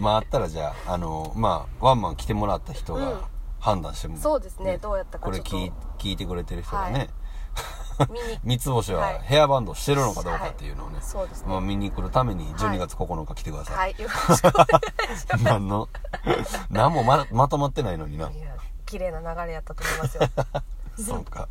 [0.00, 3.00] まああったらじゃああのまあワンマン来てもらった人うん。
[3.00, 3.34] が
[3.64, 4.76] 判断しても、そうですね。
[4.76, 5.56] どうやったかこれちょっと。
[5.56, 7.08] 聞い聞いてくれてる人がね、
[8.12, 8.38] 見に。
[8.44, 9.20] 三つ星ははい。
[9.22, 11.48] ヘアバンドしてるのかどうかっていうのをね、そうですね。
[11.48, 13.90] まあ、見に来るために12月9日来てください、はい。
[13.98, 15.40] よろしくお願いします。
[15.44, 15.88] 何の？
[16.68, 18.28] 何もままとまってないのにな。
[18.28, 20.28] いや綺麗な流れやったと思いますよ。
[21.02, 21.48] そうか。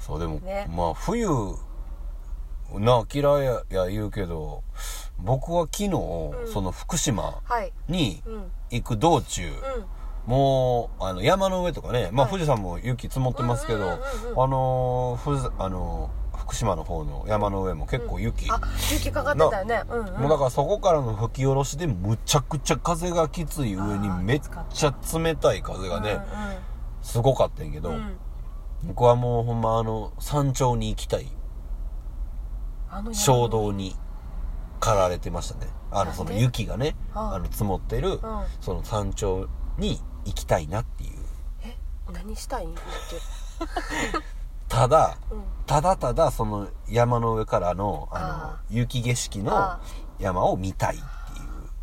[0.00, 0.66] そうでも、ね。
[0.70, 1.28] まあ冬
[2.72, 4.62] な嫌いやや言うけど
[5.18, 5.92] 僕は昨日、ん。
[6.52, 7.72] その福島はい。
[7.88, 8.50] にうん。
[8.70, 9.52] 行く道中、うん。
[10.26, 18.60] もうあの山の上とかね、まあ、はい富士山も雪積もってますけど、うんうんうんうんあのー富士あのー福島の方の山の上も結構雪、あ
[18.92, 19.82] 雪かかってたよね。
[19.88, 20.20] うんうん。
[20.20, 24.40] もうだからそこからの吹き下ろしでむちゃくちゃ風がきつい上にあーめっ
[24.74, 26.18] ちゃ冷たい風がね、
[27.02, 28.16] すごかったんやけど、うんうんうん。
[28.88, 31.26] 僕はもうほんまあの山頂に行きたい
[33.12, 33.96] 衝動に
[34.80, 35.70] 駆られてましたね。
[35.90, 38.20] あのその雪がねあの積もってるうん。
[38.60, 41.10] その山頂に行きたいなっていう。
[41.64, 41.76] え？
[42.12, 42.66] 何したい？
[42.66, 42.80] んって。
[44.68, 45.42] ただうん。
[45.66, 49.80] ただただその山の上からのああの雪景色のあ
[50.18, 51.06] 山を見たいっていう。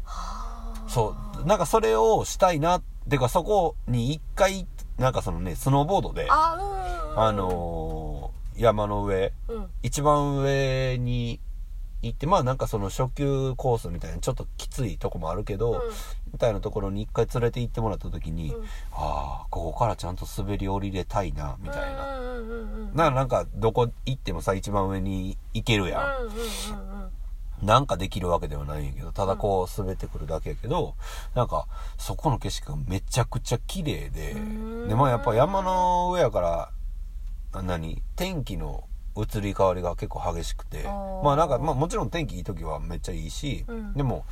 [0.04, 0.89] はあ。
[0.89, 1.45] そう。
[1.45, 8.00] なんかそれをしたいなっていうかそこに一回なんかそのねスノーボードであのー
[8.57, 9.33] 山の上。
[9.47, 9.69] うん。
[9.83, 11.39] 一番上に
[12.01, 15.79] 行ってまあなんかその初級コースみたいなちょっときついとこもあるけど、うん。
[16.33, 18.63] みたいなところに一回連れて行ってもらった時に、うん。
[18.91, 27.11] ああここからちゃんと滑り降りれたいなみたいな、うんうんうんうんななんかどこ行ってもさ一番上に行けるやん、うんうんうんうん
[27.61, 30.95] なんかできるわけではないんやけどただこう滑ってくるだけやけど、
[31.35, 31.67] なんか
[31.99, 34.87] そこの景色がめちゃくちゃ綺麗でん。
[34.87, 36.69] でまあやっぱ山の上やからあ
[37.53, 38.01] 何？
[38.15, 38.83] 天気の
[39.17, 40.83] 移り変わりが結構激しくて。
[40.83, 43.93] まあなんか、まあ、もちろん天気いい時はめっちゃいいし、うん。
[43.93, 44.25] でも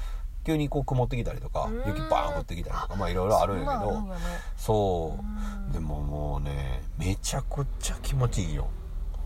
[0.46, 1.78] 急にこう曇ってきたりとかうん。
[1.88, 4.08] 雪バーン降ってきたりとかまあいろいろあるんやけど。
[4.56, 5.70] そうう。
[5.70, 5.72] ん。
[5.74, 8.70] でももうねめちゃくちゃ気持ちいいよ。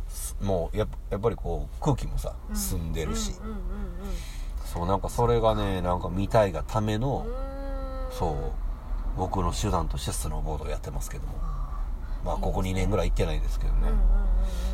[0.10, 3.34] すもうやっぱやっぱりこう空気もさ澄んでるし、
[4.66, 8.18] そうなんかそれがねなんか見たいがための、うん。
[8.18, 8.36] そう
[9.18, 11.34] 僕の手段としてスノーボードをやってますけども。
[11.42, 11.53] あ
[12.24, 13.90] まあここ2年ぐらい行ってないですけどね、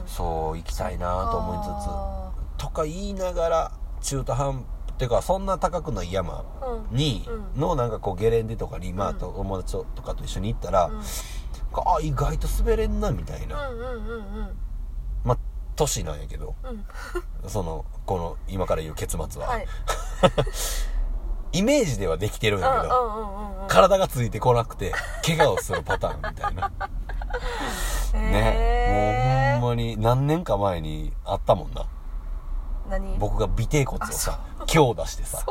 [0.05, 2.63] そう行きたいなと思いつつ。
[2.65, 4.65] とか言いながら中途半
[4.99, 6.43] てかそんな高くない山
[6.91, 6.95] うん。
[6.95, 7.59] に、うん。
[7.59, 9.17] のなんかこうゲレンデとかに、まあ、うん。
[9.17, 10.99] 友達とかと一緒に行ったら、うん。
[10.99, 13.71] あ意外と滑れんなみたいな、
[15.23, 15.37] まあ
[15.75, 16.55] 年なんやけど。
[16.63, 16.85] うん。
[17.49, 19.67] そのこの今から言う結末は、はい。
[21.59, 24.93] イメージではできてるんやけど、体がついてこなくて
[25.25, 26.71] 怪我をするパターンみたいな
[28.13, 31.85] ねもうほんまに何年か前にあったもんな。
[32.89, 33.17] 何？
[33.19, 35.45] 僕が尾てい骨をさ強打してさ。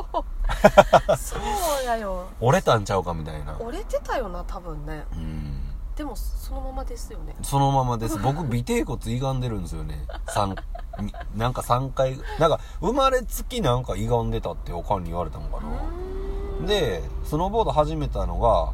[1.17, 1.85] そう。
[1.85, 2.27] やよ。
[2.41, 3.57] 折れたんちゃうかみたいな。
[3.61, 5.05] 折れてたよな多分ね。
[5.12, 5.75] うん。
[5.97, 7.35] でもそのままですよね。
[7.43, 8.19] そのままです。
[8.19, 10.05] 僕尾てい骨歪んでるんですよね。
[10.27, 10.55] 三
[11.01, 18.73] みなんか3回なんか生まれつきなんか歪んでたっておかんに言われたのかうなでスノーボード始めたのが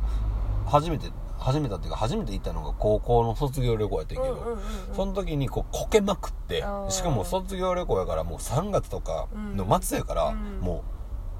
[0.67, 1.11] 初めて
[1.44, 4.94] 始めたっていうか初めて行ったのが高校の卒業旅行やったんやけど、うんうんうんうん。
[4.94, 10.85] その時にこうこけまくってしかも卒業旅行やからもう3月とかの末やから、うんも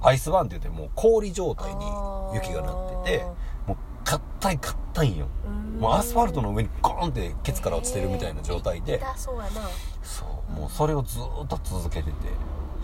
[0.02, 1.86] うアイスバーンって言ってもう氷状態に
[2.34, 3.24] 雪がなってて
[3.66, 5.26] もう硬い硬いんよ。
[5.46, 9.62] うんもうアスファルトの上にゴーンってケツから落ちてるみたいな状態で、痛そうやな。
[10.02, 12.14] そうもうそれをずーっと続けてて。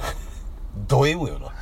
[0.88, 1.52] ド M よな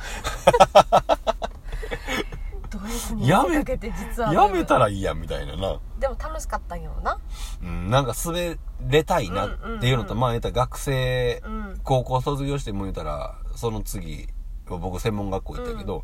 [2.69, 5.79] ド S にやめかけて実はやめたらいいやんみたいなな。
[5.99, 7.19] でも楽しかったんやろな。
[7.61, 10.19] うん、なんか滑れたいなっていうのと、うんうんうん。
[10.19, 14.27] まあ言ったら学生、うん高校卒業しても言うたら、その次、
[14.67, 16.03] 僕専門学校行ったけど、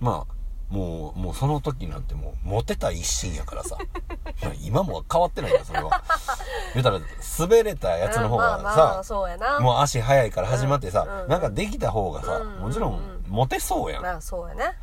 [0.00, 0.34] まあ、
[0.72, 3.78] もう、もうその時なんてもう、モテた一心やからさ。
[4.42, 6.02] まあ今も変わってないよ、それは。
[6.74, 7.00] 言うたら、
[7.38, 9.60] 滑れたやつの方がうんまあまあさ、そうやな。
[9.60, 14.02] もう足早いから始まってさ、うんうんなんかできた方がさ、うんうんもちろん、モテそうやん。
[14.02, 14.76] まあそうやね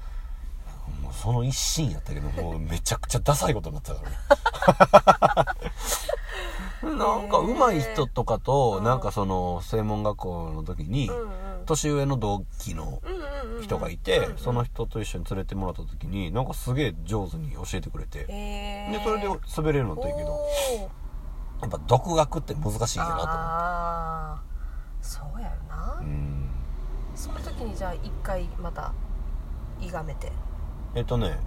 [1.16, 5.56] その一心やったけど、もうめちゃくちゃダサいことになってたからね。
[6.84, 11.10] なんか上手い人とかと、なんかその専門学校の時に、
[11.66, 13.02] 年上の同期の
[13.62, 20.48] 人がいて、その人と一緒に連れてもらった時に、なんかすげえ上手に教えてくれて、で、それで滑れるのといいけど、
[21.62, 23.32] やっぱ独学って難しいんやなと思って。
[23.32, 24.42] ああ
[25.02, 26.50] そうやよな、うん。
[27.16, 28.94] その時にじゃあ一回また
[29.80, 30.32] いがめて
[30.96, 31.38] えっとね、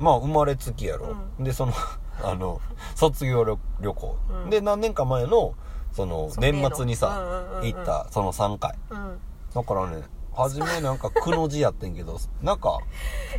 [0.00, 1.14] まあ生まれつきやろ。
[1.38, 1.72] で、その、
[2.24, 2.60] あの、
[2.94, 4.50] 卒業旅旅行、うん。
[4.50, 5.54] で、何年か前の、
[5.92, 7.66] その、年末にさ、うんうんうんうん。
[7.66, 8.76] 行った、その3回。
[8.90, 9.20] うん。
[9.54, 10.02] だからね、
[10.34, 12.78] 初めなんか、くの字やってんけど、 なんか、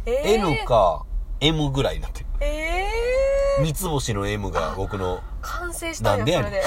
[0.06, 1.04] えー、N か
[1.40, 2.22] M ぐらいになって。
[2.22, 2.26] る。
[2.42, 2.88] え
[3.58, 6.52] えー、三つ星の M が僕の、完成したんなんでやねん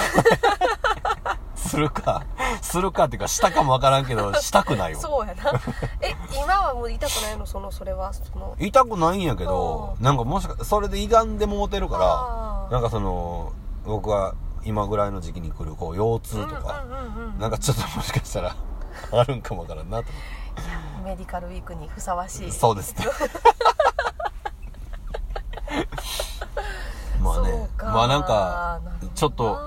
[1.69, 2.25] するか、
[2.63, 5.01] するかっていうか、したかもわからんけど、 したくないわ。
[5.01, 5.53] そうやな。
[6.01, 7.47] え今はもう痛くないの？
[7.47, 8.13] そのそれは？
[8.13, 8.57] その。
[8.59, 13.53] 痛くないんやけど、うんなんかもしか、それで歪んでもうてるからなんかその、
[13.85, 18.57] 僕は今ぐらいの時期に来る、こう、腰痛とか、うんうんうんうんなんかちょっともしかしたら、
[19.13, 22.49] あるんかもわからんなと思メディカルウィークにふさわし。
[22.49, 22.53] い。
[22.53, 22.95] そうです。
[22.99, 23.07] ね。
[27.23, 27.51] まあね。
[27.51, 27.87] そう、か。
[27.87, 29.59] まあなんかなるほどな、ちょっと、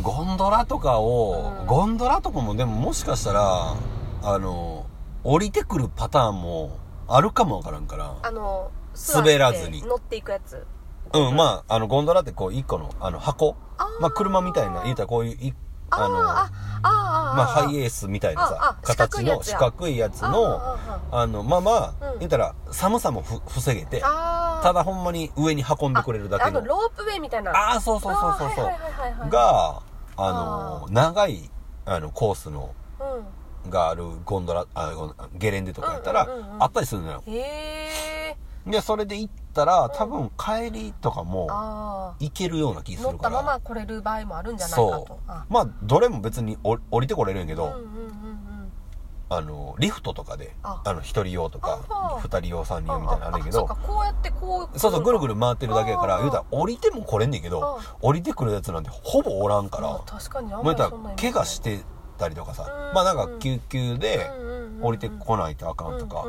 [0.00, 1.66] ゴンドラとかを、うん。
[1.66, 3.74] ゴンドラとかもでももしかしたら、
[4.22, 4.86] あの、
[5.22, 6.78] 降りてくるパターンも
[7.08, 8.16] あるかもわからんから。
[8.22, 8.70] あの
[9.14, 9.82] 滑らずに。
[9.82, 10.66] 乗っていくやつ。
[11.12, 13.56] うん、まあ、あの、ゴンドラってこう、一個の、あの、箱。
[14.00, 15.54] まあ、車みたいな、言うたらこういう、い
[15.90, 26.58] あの、あーあまあ、ハイエースみたいなさ形の四四角いやつあの、ああの、まあまあうん、言ったら、寒さもふ防げて、ただほんまに上に運んでくれるだけの。
[26.58, 26.66] あの。
[26.66, 27.52] ロープウェイみたいな。
[27.52, 29.30] ああ、そうそうそうそう。
[29.30, 29.82] が、
[30.16, 31.50] あの、長い、
[31.84, 34.92] あの、コースの、うがあるゴンドラ、あ
[35.34, 37.22] ゲレンデとかやったらあったりするのよ。
[37.26, 43.30] んへえで、それで行ったら、多分帰りとかも、あ行けるような気あするから。
[43.30, 45.06] 乗ったまま来れる場合もあるんじゃないかと。
[45.06, 45.18] そう。
[45.26, 45.44] あ。
[45.50, 47.74] まあ、どれも別に降降りてこれるんやけど、
[49.30, 50.82] あの、リフトとかで、あ。
[50.84, 60.78] あの、一人用とかあ、二人用、三人用みたいなのあるけどそうか、こうやってこうそうそう、ぐるぐる回ってるだけやから、言うたら降りても来れんねんけどあ、降りてくるやつなんてほぼおらんから、まあ確かにあんまり
[61.16, 61.84] 怪我して
[62.18, 64.30] たりとかさう、んまあなんか救急で
[64.80, 66.26] 降りてこないとあかんとか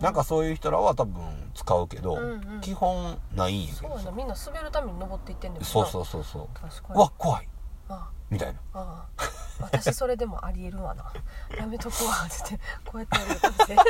[0.00, 1.22] なんかそういう人らは多分
[1.54, 2.18] 使うけど
[2.60, 3.88] 基本ないんやけどさ。
[3.88, 4.10] そうやな。
[4.12, 6.24] みんな滑るために登っていってんそうそううそう。
[6.24, 6.48] そ
[6.94, 6.98] う。
[6.98, 7.48] わ、怖い。
[7.88, 8.58] あみたいな。
[8.72, 9.22] ああ。
[9.60, 11.12] 私それでもありえるわな。
[11.56, 12.12] やめとくわ。
[12.26, 13.82] ってこうやってやるかもしれんい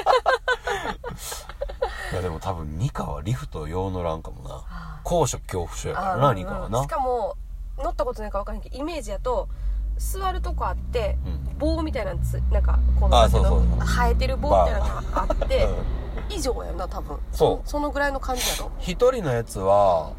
[2.16, 4.64] やでも多分ニカはリフト用のらんかもな。
[4.68, 5.00] あ。
[5.05, 6.83] 高所恐怖症やからあな、ニカはな。
[6.83, 6.88] し。
[6.88, 7.37] かも
[7.78, 9.48] 乗ったことないか分からんけどイメージやと
[9.96, 11.59] 座るとこあって、うん。
[11.59, 17.18] 棒みたいなのつなんかこの生えてる棒みたいなのがあって、うん以上やな多分。
[17.33, 17.68] そう。
[17.68, 18.70] そのぐらいの感じやろ。
[18.78, 20.12] 一人のやつは、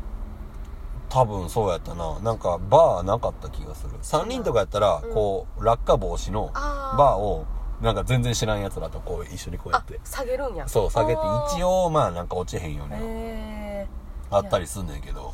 [1.13, 2.19] 多分そうやったな。
[2.21, 3.91] なんかバーなかった気がする。
[4.02, 5.13] 三人とかやったら、うん。
[5.13, 7.45] こう、落下防止のバーを
[7.82, 9.99] なんか全然知らんやつらとこう一緒にこうやあって。
[10.04, 10.67] 下げるんや。
[10.67, 11.21] そう下げて
[11.56, 13.88] 一応応まあなんか落ちへんようにへえ
[14.32, 15.34] あったりすんねんけど。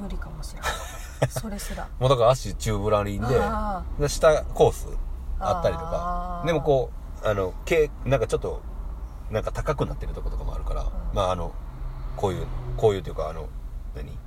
[0.00, 0.70] 無理かもしれない
[1.30, 1.88] それすら。
[1.98, 4.86] もうだから足チューブラリンであで下コース
[5.40, 6.42] あったりとか。
[6.46, 6.90] でもこ
[7.24, 8.60] うあのけなんかちょっと
[9.30, 11.52] なんか高くなってるとことかもあるから、まああの
[12.16, 12.46] こういう
[12.76, 13.46] こういうっていうかあの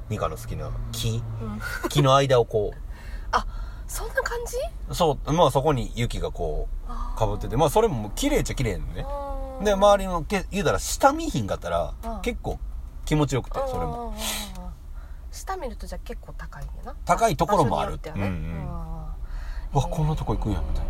[0.09, 1.21] 何ミカの好きな木？
[1.41, 1.89] うん。
[1.89, 2.73] 木の間をこ
[3.31, 3.45] あ
[3.87, 4.55] そんな感じ？
[4.89, 6.67] うそうまあそこに雪がこ
[7.15, 7.57] うかぶってて。
[7.57, 9.65] まあそれも綺麗っちゃ綺麗なのね。
[9.65, 12.21] で周りのけ言うたら下見ひんかったらうん。
[12.21, 12.59] 結構
[13.05, 14.13] 気持ちよくてうんそれも
[15.31, 16.95] 下見るとじゃあ結構高いねんな。
[17.05, 17.93] 高いところもある。
[17.95, 18.23] ってはね。
[18.23, 19.79] うんうん。
[19.79, 20.89] わこんなとこ行くんやみたいな。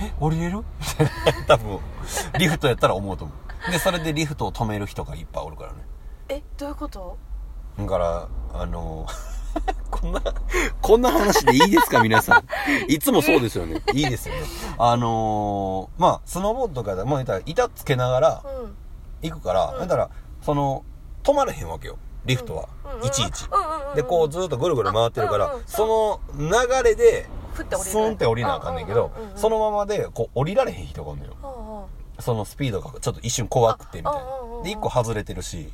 [0.00, 0.58] え降りれる？
[0.58, 0.64] み
[0.96, 1.78] たいな多分
[2.38, 3.32] リフトやったら思うと思
[3.68, 3.72] う。
[3.72, 5.78] でそれでリフトを止める人がいっぱいおるからね。
[6.28, 7.16] ーえどういうこと？
[7.78, 9.06] だからあの
[9.90, 10.20] こんな
[10.80, 12.44] こんな話でいいですか皆さん。
[12.92, 13.82] いつもそうですよね。
[13.94, 14.42] いいですよね。
[14.78, 18.76] あのーまあスノーボードとかで、たら板つけながらうん。
[19.22, 19.80] 行くから、うん。
[19.80, 20.10] だから
[20.42, 20.84] その
[21.22, 23.00] 止まれへんわけよリフトは、うん。
[23.00, 23.06] うん。
[23.06, 23.48] いちいち、
[23.94, 26.50] でこうずっとぐるぐる回ってるから、その流
[26.84, 27.28] れで
[27.76, 31.32] スンって降りなあかんねんけど、そのままでこう降りられへん人がおんのよ。
[32.20, 34.20] そのスピードがちょっと一瞬怖くてみたいな。
[34.62, 35.70] で一個外れてるし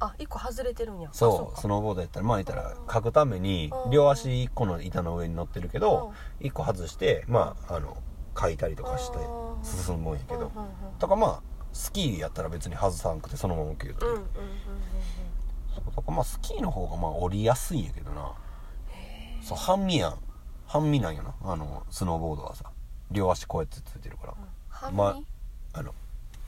[0.00, 1.08] あああ一個外れてるんや。
[1.10, 1.60] あそうか。
[1.60, 3.90] スノーボードやったらまあ言ったら書くためにうん。
[3.90, 7.96] 両足一個の板の上に乗ってるけど一個外してまああの
[8.38, 9.64] 書いたりとかしてうん。
[9.64, 10.50] 進むんやけど。
[10.98, 14.10] とかまあスキーやったら別に外さんくてそのまま受けるとう。
[14.10, 14.26] んう
[15.94, 18.32] とかまあスキーの方がまあ降りやすいんやけどな。
[19.42, 20.18] そう半身やん。
[20.66, 21.34] 半身なんやな。
[21.42, 22.64] あのスノーボードはさ。
[23.10, 24.90] 両足こうやってついてるから。
[24.92, 25.18] ま
[25.72, 25.94] あの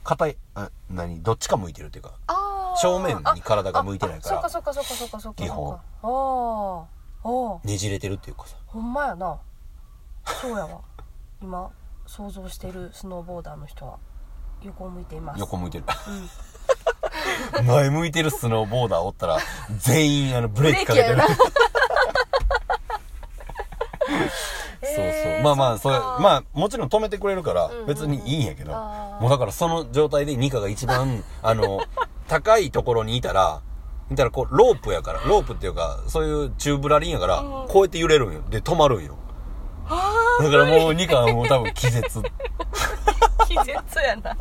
[0.03, 2.13] 片いあ何どっちか向いてるっていうか。
[2.27, 4.49] あー正面に体が向いてないから。
[4.49, 5.79] そっかそっかそっかそっかそっか基本。
[6.03, 6.85] あ
[7.25, 8.57] あねじれてるっていうかさ。
[8.65, 9.39] ほんまやな。
[10.41, 10.81] そうやわ。
[11.41, 11.69] 今
[12.05, 13.97] 想像してるスノーボーダーの人は。
[14.61, 15.39] 横を向いています。
[15.39, 15.83] 横向いてる。
[16.07, 17.65] うん。
[17.67, 19.37] 前向いてるスノーボーダーおったら
[19.77, 21.21] 全員あのブレーキかけてる。
[24.85, 31.81] そうそう、えーまあまあそれまあもちろん止めてくれるから別にいいんやけど、もうだからその状態でニカが一番あの
[32.33, 33.61] 高いところにいたら
[34.11, 37.67] いたらこうロープやからロープっていうかそういうチューブラリンやから、うん。
[37.67, 38.41] こうやって揺れるんよ。
[38.49, 39.19] で止まるんよ。
[39.87, 42.19] あだからもうニカはもう多分気絶。
[42.19, 43.69] あ 気絶
[43.99, 44.35] やな。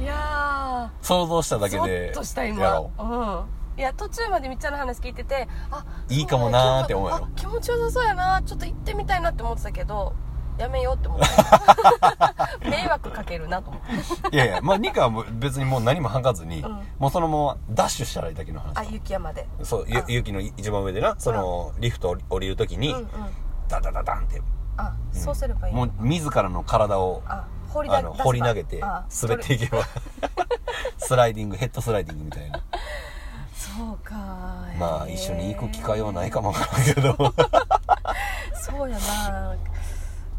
[0.00, 3.02] いや想像しただけーゾでッとしたや今ろう。
[3.02, 3.80] ん。
[3.80, 7.24] いや途中までみっちゃんの話聞いててあいいかもなーって思うやろ。
[7.24, 10.12] あ気持ちよさそうやなちょっと行ってみたいなって思ってたけど
[10.58, 11.26] やめようって思って
[12.68, 14.34] 迷惑かけるなと思ってう。
[14.34, 16.82] いやいやまあニカは別にもう何も吐かずに、うん。
[16.98, 18.78] もうそのままダッシュしたらいいだけの話。
[18.78, 19.46] あ雪山で。
[19.62, 20.04] そうゆあ。
[20.08, 23.08] 雪の一番上でなそのリフト降りる時に、うんうん。
[23.68, 24.42] ダダダダンって。
[24.76, 29.82] あそうすればいいもう自らの体をあ掘りだあの掘り投げてあ滑っていけば。
[30.98, 32.60] スライディングヘッドスライディングみたいな。
[33.52, 34.14] そうか。
[34.78, 37.16] まあ一緒に行く機会はないかもわからんけど。
[38.54, 39.54] そうやな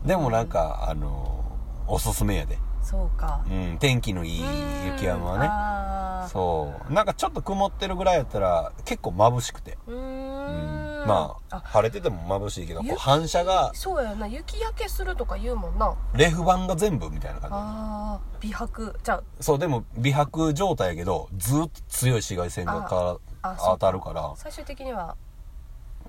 [0.06, 1.44] でもなんかあの
[1.88, 3.44] おすすめやで、そうか。
[3.50, 4.44] うん、天気のいい
[4.86, 6.28] 雪山はね。
[6.28, 6.94] ねそう。
[6.94, 9.96] なんかちょっと曇ってるぐらいやったら結構眩しくて、うん。
[9.96, 11.08] ん。
[11.08, 11.62] まああ。
[11.66, 14.28] 晴れてても眩しいけどこう雪反射がそうやな。
[14.28, 15.94] 雪焼けするとか言うもんな。
[16.14, 18.42] レフ板が全部みたいな感あー。
[18.42, 18.96] 美白。
[19.04, 19.24] じゃあ。
[19.40, 24.34] じそうでも美白状態やけどずっと強い紫外線がかあ当たるから。
[24.36, 25.16] 最終的には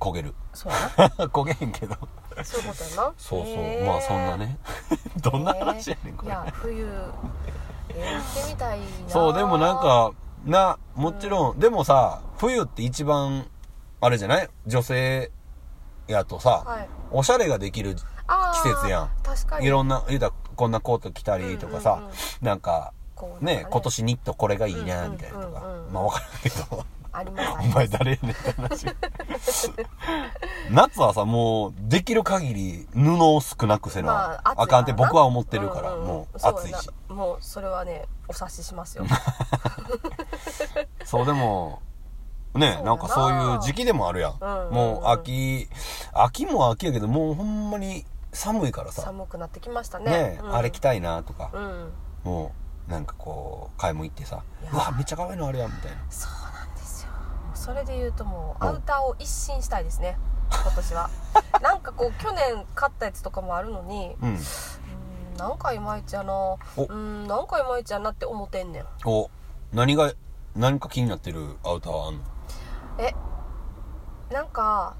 [0.00, 0.34] 焦げる。
[0.52, 0.72] そう
[1.28, 1.96] 焦げへんけど。
[2.42, 2.96] そういうことやな。
[2.96, 4.58] そうそう、へーまあそんなね。
[5.18, 6.28] どんな話やねんこれ。
[6.28, 6.86] いや冬。
[7.90, 8.84] えー行ってみたいな。
[9.08, 10.10] そうでもなんか
[10.44, 13.46] なもちろん、でもさ冬って一番
[14.00, 14.48] あれじゃない？
[14.66, 15.30] 女性
[16.08, 16.88] やとさ、はい。
[17.10, 18.02] おしゃれができる季
[18.68, 19.10] 節やん。
[19.22, 19.66] 確かに。
[19.66, 23.66] いろんな言うたらこんなコート着たりとかさ、うんうんうんなんかこうなんかね。
[23.70, 26.84] 今年ニットこれがいいなうんみたいなとか、うんうんうんまあ分からんけど
[27.16, 27.48] あります。
[27.48, 28.86] あお前誰やねんって話。
[30.70, 36.06] 夏はさもうできる限り布を少なくせな、まああかんって僕は思ってるから、んんん。
[36.06, 36.90] もう暑いし。
[37.08, 39.04] なもうそれはねお察ししますよ。
[41.04, 41.80] そうでも
[42.54, 42.82] ねな。
[42.82, 44.74] なんかそういう時期でもあるやん、うんうんうん。
[44.74, 45.68] もう秋
[46.12, 49.02] 秋も秋やけどもうほんまに寒いからさ。
[49.02, 50.10] 寒くなってきましたね。
[50.10, 50.54] ね、うん。
[50.56, 51.92] あれ着たいなとか、うん。
[52.24, 52.52] も
[52.88, 55.98] うなんかこう買い物行ってさうわめっちゃ可愛いのあるやんみたいな。
[56.10, 56.53] そう
[57.64, 60.18] それで言うともううんアウターを一新したいですね。
[60.50, 61.10] 今年は。
[61.62, 64.28] なんかこう去年買ったやつとかもあるのにうん。
[64.30, 64.38] うん
[65.38, 66.58] なんかいまいちやなお。
[66.76, 68.86] うんなんかいまいちやなって思ってんねん。
[69.04, 69.30] お。
[69.72, 70.12] 何が
[70.54, 72.22] 何か気になってるアウターはあんの？
[72.98, 73.14] え
[74.32, 74.94] なんか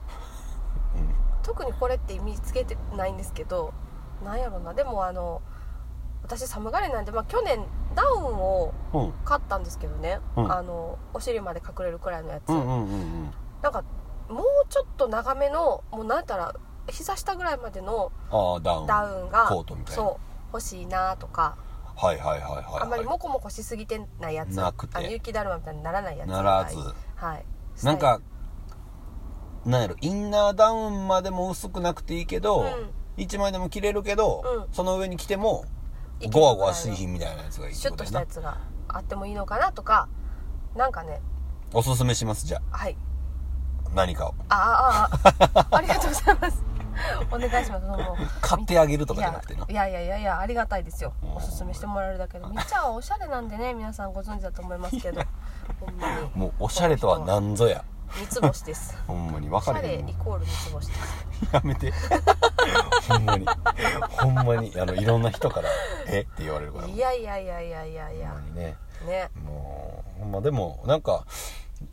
[0.96, 1.14] うん。
[1.42, 3.72] 特にこれって見つけてないんですけど
[4.24, 4.72] なんやろな。
[4.74, 5.42] でもあの
[6.24, 7.64] 私寒がりなんで、まあ、去年
[7.94, 9.12] ダウンをうん。
[9.24, 10.52] 買ったんですけどね、うん。
[10.52, 13.82] あのお尻まで隠れるくらいのやつ、うんうんうんうんなんか
[14.28, 16.54] もうちょっと長めのもうなんやったら
[16.90, 18.12] 膝下ぐらいまでの
[18.62, 18.86] ダウン。
[18.86, 20.02] ダウンがコートみたいな。
[20.02, 21.56] そう欲しいなとか、
[21.96, 24.50] はいはいはいはい、はい、あんまりモコモコしすぎてないやつ。
[24.56, 24.96] なくて。
[24.98, 26.28] あの雪だるまみたいにならないやつ。
[26.28, 26.76] ならず。
[27.16, 27.44] はい。
[27.82, 28.20] なんか
[29.64, 32.90] なんやろインナーダウンまでも薄くなくていいけど、うん。
[33.16, 34.74] 一枚でも着れるけど、うん。
[34.74, 35.64] その上に着ても
[36.30, 38.58] ゴワゴワしいひんみたいなやつがいいっシュッとしたやつが
[38.88, 40.08] あってもいいのかなとか
[40.76, 41.20] なんかね
[41.72, 42.96] おすすめしますじゃはい。
[43.86, 44.34] あ何かを。
[44.48, 45.10] ああ
[45.52, 46.62] ああありがとうございます。
[47.32, 47.86] お願いします。
[47.86, 51.12] どうも買ってあげるとかじゃなくてないやいやいやいやありがたいですよ。
[51.22, 51.34] うん。
[51.34, 52.46] おすすめしてもらえるだけで。
[52.46, 55.22] みっちゃんはおしゃれなんでね皆さんご存知だと思いますけど。
[55.80, 56.30] ほんまに。
[56.34, 57.84] もうおしゃれとは何ぞや
[58.16, 58.96] 三つ星です。
[59.06, 59.48] ほんまに。
[59.48, 61.00] 分かれへんイコール三つ星です。
[61.52, 61.92] やめて。
[63.08, 63.46] ほんまに。
[64.08, 64.72] ほんまに。
[64.78, 65.68] あのいろんな人から
[66.08, 66.20] 「え？
[66.20, 66.88] っ?」て言われるから。
[66.88, 68.10] いやいやいやいやいや。
[68.10, 68.76] いほんやまにね。
[69.06, 69.30] ね。
[69.44, 71.26] もうほんまでもなんか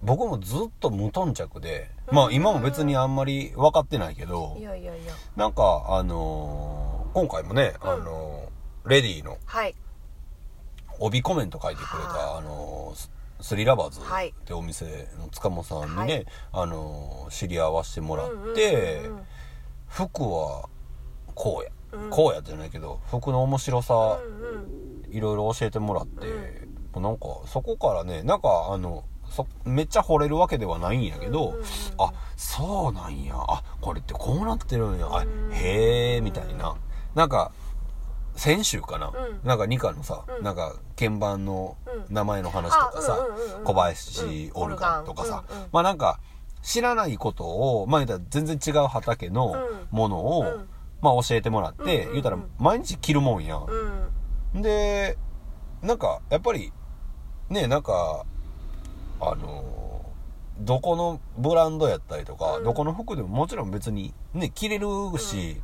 [0.01, 5.13] 僕もずっと無頓着でまあ今も別にあんまり分かってないけどいやいやいや。
[5.35, 9.75] なんかあのー今回もね、あのーレディのはい。
[10.99, 13.09] 帯コメント書いてくれた、あのー
[13.41, 14.29] ススリラバーズはい。
[14.29, 16.25] ってお店の塚本さんにね、はい。
[16.53, 19.09] あのー知り合わせてもらって、
[19.87, 20.69] 服は
[21.35, 22.09] こうや、うん。
[22.09, 24.19] こうやじゃないけど服の面白さ、
[25.09, 26.25] いろいろ教えてもらって、
[26.93, 31.65] もうなんかそこからねなんかあのそめっちゃ惚れるわけではないんやけど、うんうんうん
[31.97, 33.35] あそうなんや。
[33.37, 35.07] あこれってこうなってるんや。
[35.09, 35.53] あうん。
[35.53, 36.75] へえみたいな。
[37.15, 37.51] なんか
[38.41, 39.47] 先週かな、うん。
[39.47, 40.43] なんかニカのさ、うん。
[40.43, 42.11] なんか鍵盤のうん。
[42.11, 43.63] 名前の話とかさ、あうんうんうんうん。
[43.65, 46.19] 小林オルガンとかさ、うんうんまあなんか
[46.63, 49.53] 知らないことを、まあ言ったら全然違う畑の
[49.91, 50.67] ものを、うん。
[51.01, 52.11] まあ教えてもらって、うんうんうん。
[52.13, 53.65] 言うたら毎日着るもんやん。
[54.55, 54.61] うん。
[54.63, 55.19] で、
[55.83, 56.73] なんか、やっぱり、
[57.49, 58.25] ね、なんか、
[59.19, 59.81] あのー
[60.61, 62.63] どこのブランドやったりとか、うん。
[62.63, 64.87] どこの服でももちろん別にね、着れる
[65.17, 65.61] し、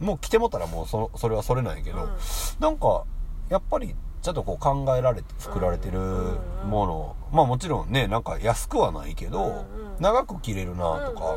[0.00, 2.10] もう着てもったらもうそそれはそれなんやけど、うん。
[2.60, 3.04] なんか、
[3.48, 5.98] やっぱり、ちょっとこう考えられて作られてる
[6.66, 11.36] もの、まあもちろんね、なんか安くはないけど、うんうん長く着れるなとか、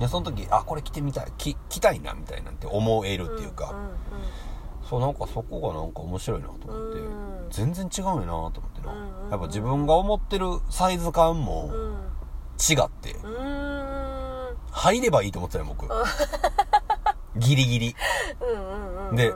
[0.00, 3.74] うんその時、あ、これ着てみたい、着着たいなみたいなんて思えるっていうか、
[4.88, 7.46] そうなんかそこがなんか面白いなと思って、うん。
[7.50, 11.90] 全然違うんやなと思ってな、うんうんやっぱ自分が思ってるサイズ感もうん。
[11.92, 12.08] うん
[12.58, 14.56] 違って、うんうん。
[14.72, 15.86] 入ればいいと思ってたよ僕
[17.38, 17.96] ギリギリ。
[18.40, 19.32] うんうんうんで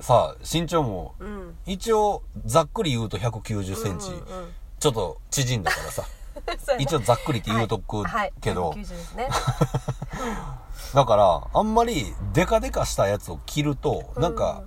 [0.00, 1.54] さあ身長もうん。
[1.66, 4.52] 一応ざっくり言うと1 9 0センチ、うんうんうん。
[4.80, 6.04] ちょっと縮んだからさ。
[6.78, 8.80] 一応ざっくりって言うとくはいけど、はい。
[8.80, 9.28] 190ですね。
[10.94, 14.62] だからあんまりデカデカしたやつを着るとなんか、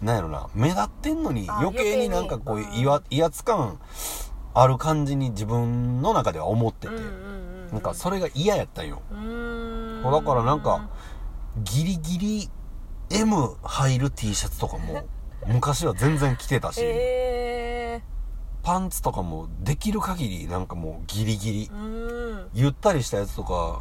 [0.00, 2.62] なんやろな目立ってんのにあ余計になんかこう
[3.10, 3.78] 威圧感
[4.54, 9.00] ある感じに自分の中では思ってて、うんうんうんなんかそれが嫌やったんよ、
[10.02, 10.88] だからなんか
[11.58, 12.50] ギリギリ
[13.10, 15.04] M 入る T シャツとかも
[15.46, 18.02] 昔は全然着てたし、え。
[18.62, 21.66] パンツとかもできる限りなんかもうギリギリ。
[21.66, 22.50] ー、うん。
[22.52, 23.80] ゆったりしたやつとか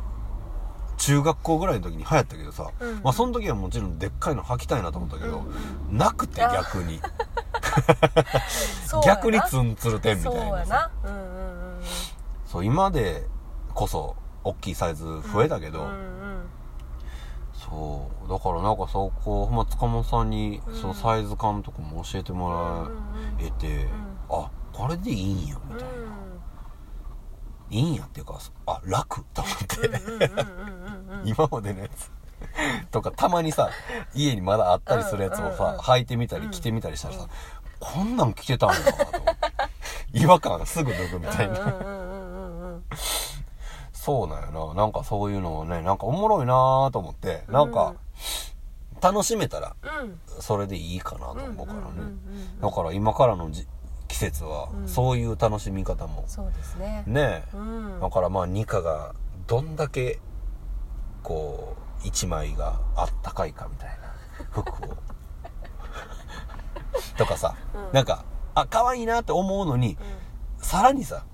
[0.97, 3.01] 中学校ぐらいの時に流行ったけどさ、うん。
[3.03, 5.43] まあその時はもちろんでっかいの履きたいなと思ったけど、
[5.91, 7.01] なくて逆に。
[9.05, 10.91] 逆にツンツルテンみたいなさ。
[11.03, 11.09] な。
[11.09, 11.83] うんうんうん。
[12.45, 13.27] そう今で
[13.73, 15.03] こそ大きいサイズ
[15.33, 16.09] 増えたけど、うんうん
[17.69, 18.29] そう。
[18.29, 20.75] だからなんかそうこうほんま塚本さんにうん。
[20.75, 23.87] そのサイズ感とかも教えてもらえて、
[24.29, 25.87] あこれでいいんやみたいな、
[27.69, 30.29] いいんやっていうかあ楽と思って、うんうんうんうん
[31.11, 31.27] うんうん。
[31.27, 32.11] 今までのやつ。
[32.91, 33.69] とかたまにさ
[34.15, 37.27] 家にまだあったりするやつをさ、うんうんうん履いてみたり着てみたりしたらさ、
[37.79, 38.97] こんなん着てたんやなと
[40.13, 41.55] 違和感すぐ脱ぐみたいな、
[44.09, 44.73] そうなんやな。
[44.73, 47.93] なんかそういうのをねなんかおもろいなと思ってなんか
[49.03, 50.19] 楽しめたらうん。
[50.41, 52.13] それでいいかなと思うからね、
[52.59, 53.67] だから今からのじ
[54.07, 54.87] 季節はうん。
[54.87, 57.03] そういう楽しみ方もそうですね。
[57.05, 57.99] ねえ、うん。
[57.99, 59.13] だからまあニカが
[59.45, 60.19] どんだけ
[61.21, 63.95] こう一枚があったかいかみたいな
[64.49, 64.97] 服を。
[67.15, 67.93] とかさ、うん。
[67.93, 69.99] なんかあ可愛いなって思うのに
[70.57, 71.25] さらにさ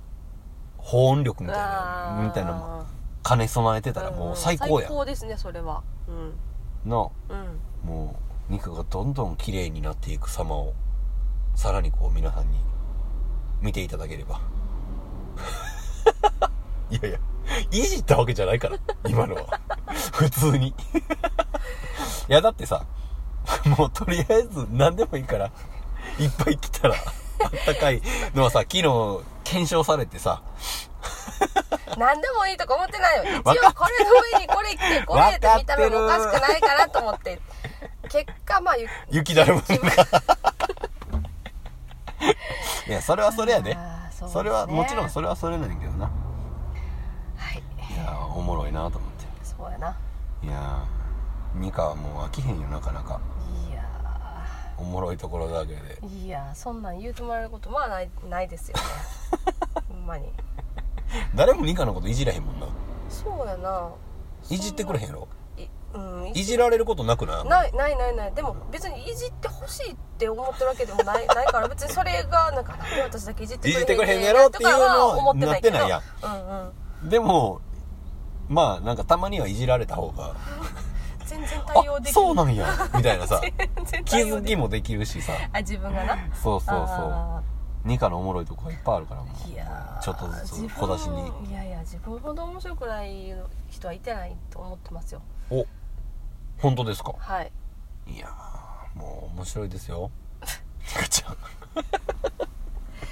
[0.86, 2.86] 保温力みたいなみたいなのも
[3.28, 5.82] 兼ね備えてたらもう最高やん、最高ですねそれは。
[6.08, 6.12] う
[6.88, 6.90] ん。
[6.90, 7.02] なうん。
[7.84, 8.20] も
[8.50, 10.74] う肉がどんどん綺麗になっていく様を
[11.56, 12.60] さらにこう皆さんに
[13.62, 14.40] 見ていただければ。
[16.92, 17.20] いやいや
[17.72, 18.78] いじったわけじゃないから
[19.08, 19.60] 今のは。
[20.14, 20.68] 普通に。
[20.68, 20.74] い
[22.28, 22.86] や、だってさ、
[23.66, 25.52] もうとりあえず何でもいいから、
[26.20, 26.96] いっぱい来たら、
[27.44, 28.02] あったかい
[28.34, 28.84] のはさ、昨日
[29.44, 30.42] 検証されてさ、
[31.98, 37.40] 何でもいいとか思ってないよ 一応これの上にこれ着てこれって見た目もおかしくないかなと思って
[38.10, 39.76] 結果まあゆ雪だるまが。
[42.88, 43.76] いや、それはそれやで。
[44.12, 46.06] そねそれは、もちろんそれはそれなんやけどな。
[46.06, 46.12] は
[47.54, 49.26] いいやー、おもろいなと思って。
[49.44, 49.96] そうやな
[50.44, 53.20] いやー、ニカはもう飽きへんよ、なかなか。
[54.78, 56.00] おもろいところだけで。
[56.04, 58.84] ーいやーそんなん言うてもらえることまあないないですよね。
[59.90, 60.32] ほんまに。
[61.36, 62.68] 誰もニカのこといじらへんもんな。
[63.10, 63.90] そうやな。
[64.50, 65.28] いじってくれへんやろ？
[65.58, 67.42] いうんいじられることなくな。
[67.42, 68.34] いないないないない。
[68.34, 76.70] でも別にいじってほしいって思ってるわけでもない ないから別にそれがなんか私だけいじってくれへんやろっていうのはなってないうん
[77.04, 77.10] うん。
[77.10, 77.62] でも、
[78.48, 80.36] まあ、なんかたまにはいじられた方が、
[81.26, 83.42] 全然対応あで、きそうなんや、 みたいなさ、
[84.06, 86.18] 気づきもできるしさ、あ自分がな？
[86.42, 86.88] そうそうそう。
[87.12, 87.42] あ
[87.84, 90.02] ニカのおもろいとこがいっぱいあるからもーいやー。
[90.02, 91.52] ちょっとずつ小出しに。
[91.52, 93.32] いやいや自分ほど面白くない
[93.70, 95.22] 人はいてないと思ってますよ。
[95.52, 95.56] う。
[95.60, 95.66] お、
[96.60, 97.14] 本当ですか？
[97.20, 97.52] はい。
[98.08, 100.10] いやー、もう面白いですよ。
[100.42, 101.38] ニカちゃん。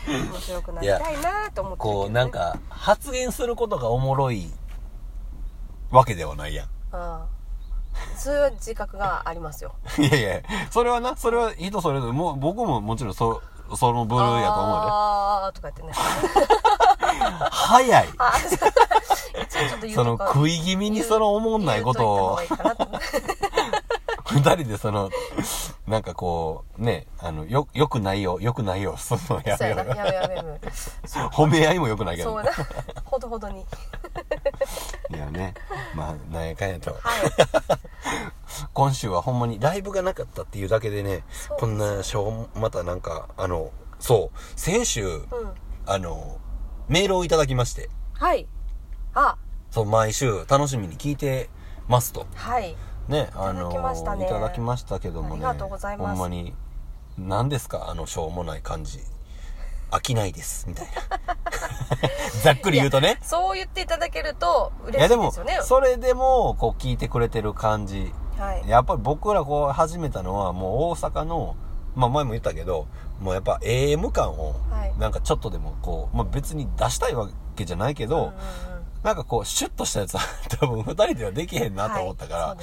[0.07, 1.93] 面白くなりたいなと思ってね。
[1.93, 4.51] こう、なんか、発言することがおもろい
[5.91, 6.68] わけではないやん。
[6.68, 7.26] ああ
[8.17, 9.75] そういう自覚がありますよ。
[9.97, 10.41] いやいや、
[10.71, 13.41] それはな、それは人それぞれ、もう僕ももちろんそ、
[13.75, 14.87] その部類やと思うで。
[14.91, 15.93] ああとか言ってね。
[17.51, 18.07] 早い。
[18.07, 18.73] そう。
[19.41, 22.37] 一応ちょっと言うその食い気味にその思んないことを。
[22.37, 23.53] 言うといた方がいいかなと
[24.34, 25.09] 二人でその、
[25.88, 30.59] なんかこう、ね、あの、よ、よくないよ、よくないよ、そのやめよそうやめやめやめ
[31.31, 32.31] 褒め合いもよくないけど。
[32.31, 32.45] そうや。
[32.45, 32.51] な。
[33.05, 33.61] ほどほどに。
[35.11, 35.53] いやね、
[35.95, 36.91] まあ、なんやかんやと。
[36.91, 36.99] はい。
[38.73, 41.23] 今週はほんまにライブがなかったっていうだけでね、
[41.59, 45.25] こんなしょう、またなんか、あの、そう、先週、うん。
[45.86, 46.38] あの、
[46.88, 48.47] メールをいただきまして、はい。
[49.13, 49.38] あ。
[49.71, 51.49] そう、毎週楽しみに聞いて
[51.88, 52.25] ますと。
[52.36, 52.75] はい
[53.08, 56.54] ね、あの、いただきましたねいただきましたけどもね、ありがとうございますほんまに、
[57.18, 57.89] 何ですか？
[57.89, 58.99] あの、しょうもない感じ。
[59.91, 60.91] 飽きないです、みたいな。
[62.43, 63.20] ざっくり言うとね。
[63.22, 68.14] そう言っていただけると嬉しいですよね、それでも、こう聞いてくれてる感じ。
[68.38, 71.56] はいやっぱり僕らこう始めたのは、もう大阪の、
[71.95, 72.88] まあ前も言ったけど、
[73.22, 78.72] もうやっぱ AM 感をはい、なんかちょっとでもこう、まあ別に出したいわけじゃないけど、うんうんうん
[79.04, 80.22] なんかこう、シュッとしたやつは
[80.60, 82.58] 多分二人ではできへんなと思ったから、はい、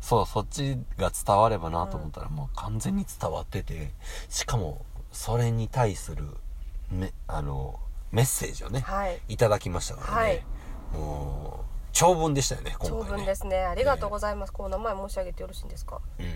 [0.00, 0.26] そうね。
[0.26, 3.92] そっちが伝わればなと思ったら、もう完全に伝わってて、
[4.28, 6.28] しかも、それに対する、
[6.90, 7.80] め、あの、
[8.12, 9.20] メッセージをね、はい。
[9.28, 10.28] いただきましたからね。
[10.28, 10.46] はい。
[10.92, 13.04] もう、長文でしたよね、今回ね。
[13.08, 13.64] 長文ですね。
[13.64, 16.26] ありがとうございます、こう名前申し上げてよろしいんですか、うん。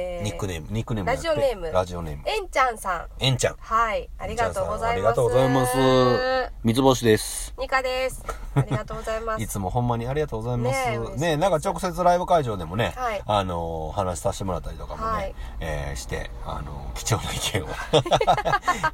[0.00, 2.22] えーニックネーム、ニックネームラジオネームラジオネーム。
[2.24, 3.56] えんちゃんさんえんちゃん。
[3.58, 6.52] はいありがとうございますありがとうございます。
[6.62, 7.52] 三つ星です。
[7.58, 8.24] ニカです
[8.54, 11.16] ありがとうございますいつもほんまにありがとうございます。
[11.16, 17.68] ねねなんか直接ライブ会場でもね、はいあのー話させてもらったりとかもね、はいえーして、あのー貴重な意見を、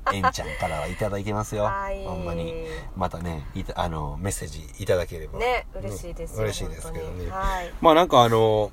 [0.14, 1.64] えんちゃんからはいただいてますよ。
[1.64, 2.66] はいほんまに。
[2.96, 5.38] またね、いたあのーメッセージいただければ。
[5.38, 7.30] ね嬉しいですよ嬉しいですけどね。
[7.30, 8.70] はいまあなんかあのー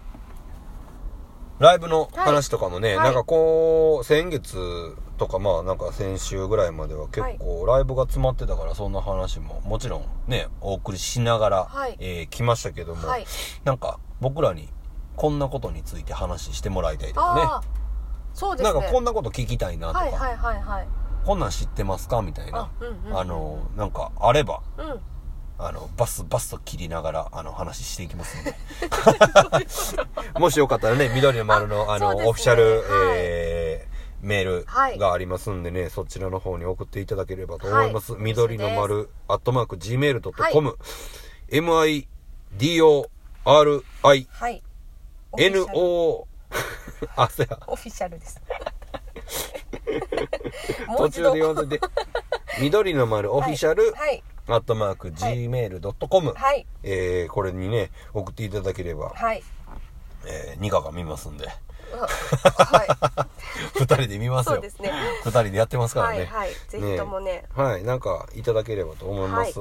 [1.61, 3.05] ライブの話とかもね、はい。
[3.05, 11.97] なんかこう、先月とかまあなんか先週ぐらいまでは結構ライブが詰まってたからそんな話ももちろんね、お送りしながら、はい。
[11.99, 13.25] えー来ましたけども、はい。
[13.63, 14.69] なんか僕らに
[15.15, 17.67] こんなことについて話してもらいたいとかね。
[18.33, 18.73] そうですね。
[18.73, 20.87] なんかこんなこと聞きたいなとか、はいはいはいはい。
[21.23, 22.23] こんなん知ってますか？
[22.23, 22.59] みたいな。
[22.59, 23.19] あ、うんうんうん。
[23.19, 24.99] あの、なんかあれば、うん
[25.65, 28.55] あの、バスバスと切りながら、あの、話していきますんで。
[30.39, 32.25] もしよかったらね、緑の丸の、あの、ね。
[32.25, 32.83] オフィシャル、はい。
[33.15, 34.97] えー、メールはい。
[34.97, 38.13] がありますんでね、そちらの方に送っていただければと思います。
[38.13, 38.21] はい。
[38.21, 40.75] 緑の丸、アットマーク、gmail.com、は
[42.57, 43.09] midori,
[44.03, 44.63] はい。
[45.37, 46.27] no,
[47.15, 47.57] あ、そうや。
[47.67, 48.41] オフィシャルです。
[50.97, 51.87] 途中で読んでて、
[52.61, 54.23] 緑の丸、オフィシャル、はい。
[54.55, 56.65] アットマーク、gmail.com、はい。
[56.83, 59.43] えー、これにね、送っていただければ、はい。
[60.25, 63.27] えー、ニカが見ますんで、は
[63.75, 64.43] 二人で見まい。
[64.43, 64.53] すよ。
[64.53, 64.91] そうですね。
[65.23, 66.17] 二人でやってますからね。
[66.19, 66.49] はいはい。
[66.69, 67.45] ぜひともね。
[67.55, 69.59] はい、なんかいただければと思います。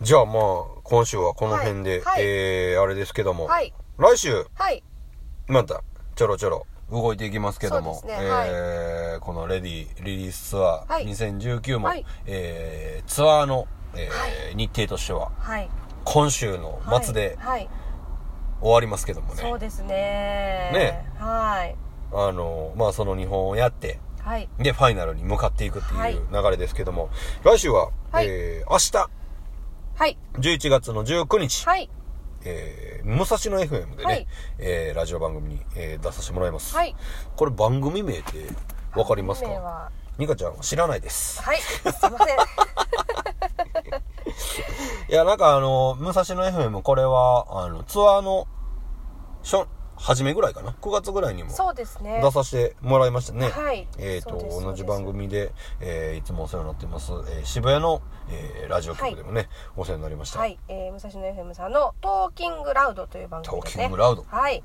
[0.00, 3.74] じゃあまあ、今週はこの辺で、はいはいえー、あれですけども、はい。
[3.98, 4.82] 来週、はい。
[5.46, 5.82] また、
[6.14, 8.48] ちょろちょろ動いていきますけども、ねはい。
[8.50, 11.06] えーこのレディリリースツアーはい。
[11.06, 12.04] 2019も、はい。
[12.26, 15.68] えー、ツアーの、えーは日程としては、はい。
[16.04, 17.68] 今週の末で、はい。
[18.60, 19.40] 終わりますけどもね。
[19.42, 19.88] そうですね。
[20.72, 21.06] ね。
[21.18, 21.76] はい。
[22.12, 24.48] あの、まあその日本をやって、はい。
[24.58, 26.14] で、ファイナルに向かっていくってはい。
[26.14, 27.10] いう流れですけども、
[27.44, 28.26] 来週は、はい。
[28.28, 29.10] えー、明日、
[29.96, 30.18] はい。
[30.34, 31.90] 11月の19日、はい
[32.50, 34.26] えー、武蔵野 FM でね、はい。
[34.58, 36.74] えー、ラジオ番組に、えー出させてもらいます。
[36.74, 36.96] はい。
[37.36, 38.46] これ番組名って
[38.96, 39.90] わかりますか？
[40.16, 41.42] ニカちゃんは知らないです。
[41.42, 41.58] はい。
[41.60, 42.10] すいません。
[45.10, 48.46] いや、なんかあの、武蔵野 FM これは、あの、ツアーの、
[49.42, 49.66] しょ、
[49.98, 52.20] 初めぐらいかな ?9 月ぐらいにもそうですね。
[52.22, 53.48] 出させてもらいましたね。
[53.48, 53.86] はい。
[53.98, 60.38] えっ、と同じ番組で、えーいつもお世話になってます、えー渋谷の、えーラジオ局でもね、お世話になりました。
[60.40, 63.84] はい、えー、武蔵野 FM さんの「トーキングラウド」という番組ですね。
[63.84, 64.24] トーキングラウド。
[64.28, 64.62] はい。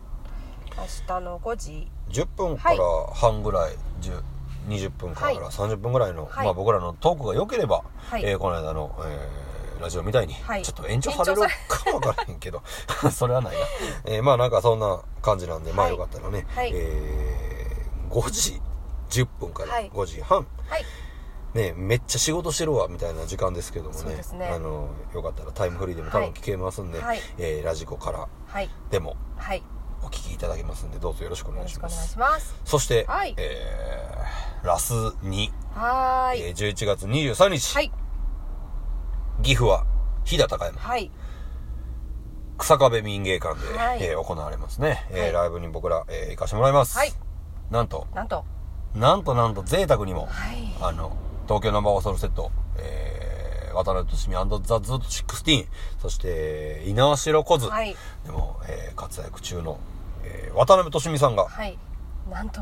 [0.78, 1.92] 明日の5時。
[2.10, 2.78] 10分から
[3.14, 4.22] 半ぐらい、10
[4.68, 5.36] 20分からはい。
[5.38, 6.46] 30分ぐらいの、はい。
[6.46, 8.24] まあ僕らのトークが良ければ、はい。
[8.26, 10.62] えーこの間の、えーラジオみたいに、はい。
[10.64, 12.62] ちょっと延長されるかもわからへんけど、
[13.12, 13.66] それはないな。
[14.06, 16.72] えーまあなんかそんな感じなんで、まあはいよかったらね、はい。
[16.74, 18.62] えー5時
[19.10, 19.90] 10分からはい。
[19.92, 20.86] 5時半、はい。
[21.54, 24.48] ね、めっちゃ仕事してるわみたいな時間ですけどもねね。
[24.48, 27.20] あのよかったらタイムフリーでも多分聞けますんで、はい。
[27.38, 28.70] えーラジコからはい。
[28.90, 29.16] でも
[30.02, 32.18] お聞きいただけますんでどうぞよろしくお願いします。
[32.66, 33.34] そして、はい。
[33.38, 36.42] えーラス2、はーい。
[36.44, 37.92] えー11月23日、はい
[39.42, 39.86] 岐阜は
[40.26, 40.80] 飛騨高山。
[40.80, 41.12] はい。
[42.58, 44.04] 草壁民芸館で、はい。
[44.04, 45.32] えー行われますね、えーはい。
[45.34, 47.12] ライブに僕ら、えー行かせてもらいます、はい。
[47.72, 48.46] なんとなんと。
[48.96, 50.58] なんとなんと贅沢にも、はい。
[50.82, 51.18] あの、
[51.48, 55.68] 東京ナンバーワンソウルセット、えー、渡辺俊美ザ・ズート16、
[56.00, 57.96] そして、猪苗代小津、はい。
[58.24, 59.80] でも、えー活躍中の、
[60.24, 61.78] えー渡辺俊美さんがはい。
[62.30, 62.62] なんと。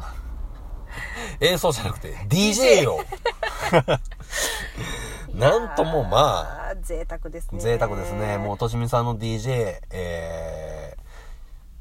[1.39, 2.99] 演奏じゃなくて DJ を、
[5.33, 7.59] なんともまあ、あ贅沢ですね。
[7.61, 8.37] 贅沢ですね。
[8.37, 10.95] もう、としみさんの DJ、え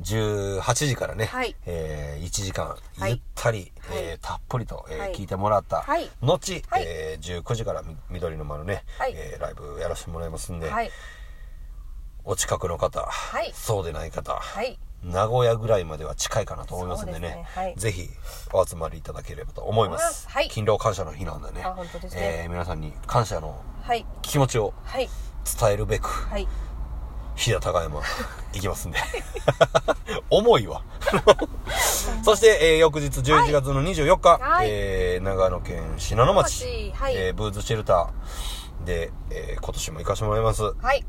[0.03, 1.55] ー、18時からね、はい。
[1.67, 3.11] えー、1時間、はい。
[3.11, 3.99] ゆったり、はい。
[3.99, 5.15] えーたっぷりと、えーはい。
[5.15, 6.09] 聞いてもらった、はい。
[6.23, 6.85] 後、はい。
[6.87, 9.13] えー、19時からみ緑の丸ね、はい。
[9.15, 10.91] えーライブやらせてもらいますんで、はい。
[12.25, 13.53] お近くの方、はい。
[13.55, 17.47] そうでない方、はい名古屋ぐらいまでは近いかなと思いますんでね、ね。
[17.55, 17.75] はい。
[17.77, 18.09] ぜひ
[18.53, 20.29] お集まりいただければと思います。
[20.29, 20.49] はい。
[20.49, 21.65] 勤労感謝の日なんでね、ね。
[22.17, 24.05] えー皆さんに感謝のはい。
[24.23, 25.09] 気持ちをはい。
[25.61, 26.47] 伝えるべく、はい。
[27.35, 28.03] 飛騨高山
[28.53, 28.99] 行きますんで。
[30.29, 30.83] 重いわ。
[32.23, 34.69] そして、えー翌日11月の24日、はい。
[34.71, 37.17] えー長野県信濃町、はい。
[37.17, 40.63] えーブーズシェルターで、えー今年も行かせてもらいます。
[40.63, 41.05] はい。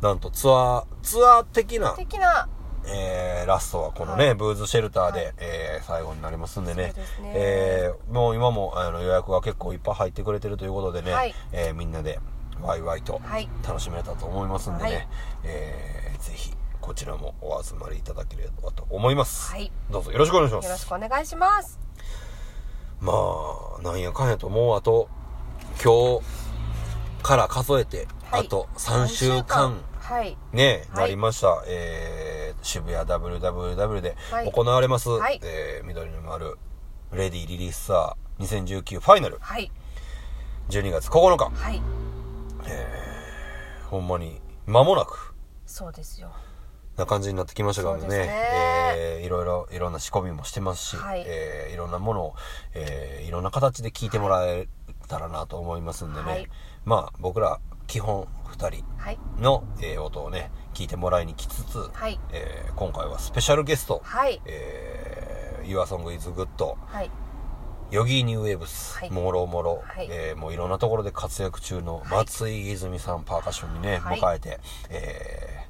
[0.00, 2.48] なんとツアーツアー的な、的な
[2.86, 4.34] えーラストはこのね、はい。
[4.34, 5.34] ブーズシェルターで、はい。
[5.38, 6.92] えー最後になりますんでね。
[6.94, 7.32] ですね。
[7.34, 11.34] えーもう今もあの予約が結構いっぱい入ってくれてるということでね、はい。
[11.52, 12.18] えーみんなで
[12.62, 13.48] ワイワイとはい。
[13.66, 15.08] 楽しめたと思いますんでね、はい。
[15.44, 19.70] えーぜひこちらもお集まりいただければと思います、はい。
[19.90, 21.78] どうぞよろしくお願いしまよろしすくお願いします。
[23.00, 23.12] ま
[23.78, 25.08] あなんやかんやともうあと
[25.82, 28.40] 今日から数えて、はい。
[28.40, 29.78] あと3週間
[30.10, 30.36] はい。
[30.52, 31.04] ね、はい。
[31.04, 31.62] なりました。
[31.68, 34.50] えー、渋谷 WWW ではい。
[34.50, 35.40] 行われます、はい。
[35.44, 36.58] えー、緑の丸、
[37.12, 39.70] レディリリースサー2019ファイナル、はい。
[40.68, 41.44] 12月9日。
[41.54, 41.80] はい。
[43.88, 45.32] ほんまに、間もなく、
[45.64, 46.32] そうですよ。
[46.96, 48.08] な感じになってきましたからね。
[48.08, 48.28] ね。
[48.96, 51.22] えー、いろいろ、いろんな仕込みもしてますし、はい。
[51.24, 52.34] えー、いろんなものを、
[52.74, 54.66] えー、いろんな形で聞いてもらえ
[55.06, 56.30] たらなと思いますんでね。
[56.30, 56.48] はい。
[56.84, 58.28] まあ、僕ら、基本
[58.60, 59.18] 2人はい。
[59.38, 62.18] の、えー音をね、聞いてもらいに来つつ、はい。
[62.32, 64.40] えー今回はスペシャルゲスト、はい。
[64.44, 66.46] えー、Your Song is Good、
[66.86, 67.10] はい。
[67.90, 69.10] Yogee New Waves、はい。
[69.10, 70.08] もろもろ、はい。
[70.10, 74.20] えーもういろんなところで活躍中の松井泉さん、パーカッションにね、はい。
[74.20, 75.66] 迎えて、え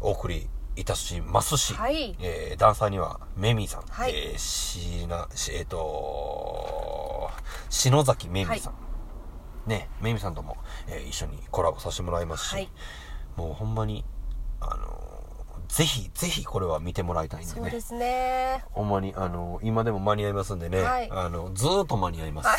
[0.00, 2.16] ー、お送りいたしますし、はい。
[2.20, 4.12] えーダンサーにはメミーさん、はい。
[4.14, 7.30] えーしな、しえっ、と
[7.70, 8.74] 篠崎メミーさん、
[9.66, 10.56] ね、メミさんとも、
[10.88, 12.68] えー一緒にコラボさせてもらいますし、はい。
[13.36, 14.04] もうほんまに、
[14.60, 15.12] あのー
[15.68, 17.60] ぜひ、ぜひこれは見てもらいたいんでね。
[17.62, 18.62] そうですね。
[18.72, 21.08] ほんまに、あのー今でも間に合いますんでね、はい。
[21.10, 22.48] あの、ずーっと間に合います。
[22.48, 22.58] はい。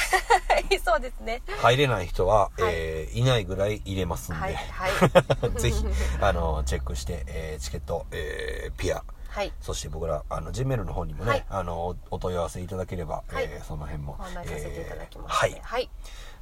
[0.84, 1.41] そうですね。
[1.62, 2.51] 入れない人は、はい。
[2.74, 4.56] えーいないぐらい入れますんで、はい。
[4.56, 5.51] はい。
[5.60, 5.86] ぜひ、
[6.22, 9.51] あのーチェックして、えーチケット、えーピア、はい。
[9.62, 11.45] そして僕ら、あの、ジメルの方にもね、はい。
[11.49, 13.43] あの、おお問い合わせいただければ、はい。
[13.43, 15.62] えーその辺も、ご案内させていただきます、えーはい。
[15.62, 15.89] はい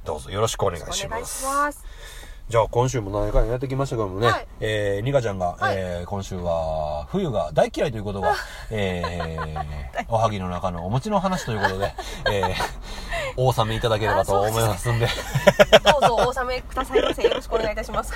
[0.04, 1.44] どうぞよろしくお願いおします。
[2.52, 4.46] じゃあ今週も何回かやってきましたけどもね、はい。
[4.60, 5.74] えー、ニカちゃんが、はい。
[5.78, 8.34] えー今週は冬が大嫌いということが、
[8.70, 11.94] えー、おはぎの中のお餅の話ということで、
[12.30, 12.52] えー、
[13.38, 15.06] お納めいただければと思いますんで、
[15.82, 17.22] どうぞお納めくださいませ。
[17.22, 18.12] よろしくお願いいたします。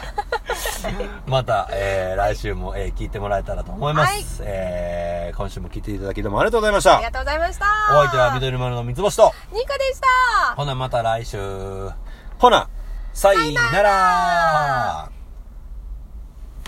[1.27, 4.43] また、えー、来週も、えー、聞いてもらえたらと思います。
[4.43, 4.51] はい。
[4.53, 6.97] えー、今週も聞いていただきどうもありがとうございました。
[6.97, 7.05] あり。
[7.05, 7.65] がとうございました。
[7.91, 10.55] お相手は緑丸の三つ星と、ニカでした。
[10.57, 11.39] ほなまた来週。
[12.39, 12.69] ほな、
[13.17, 15.16] さいなら。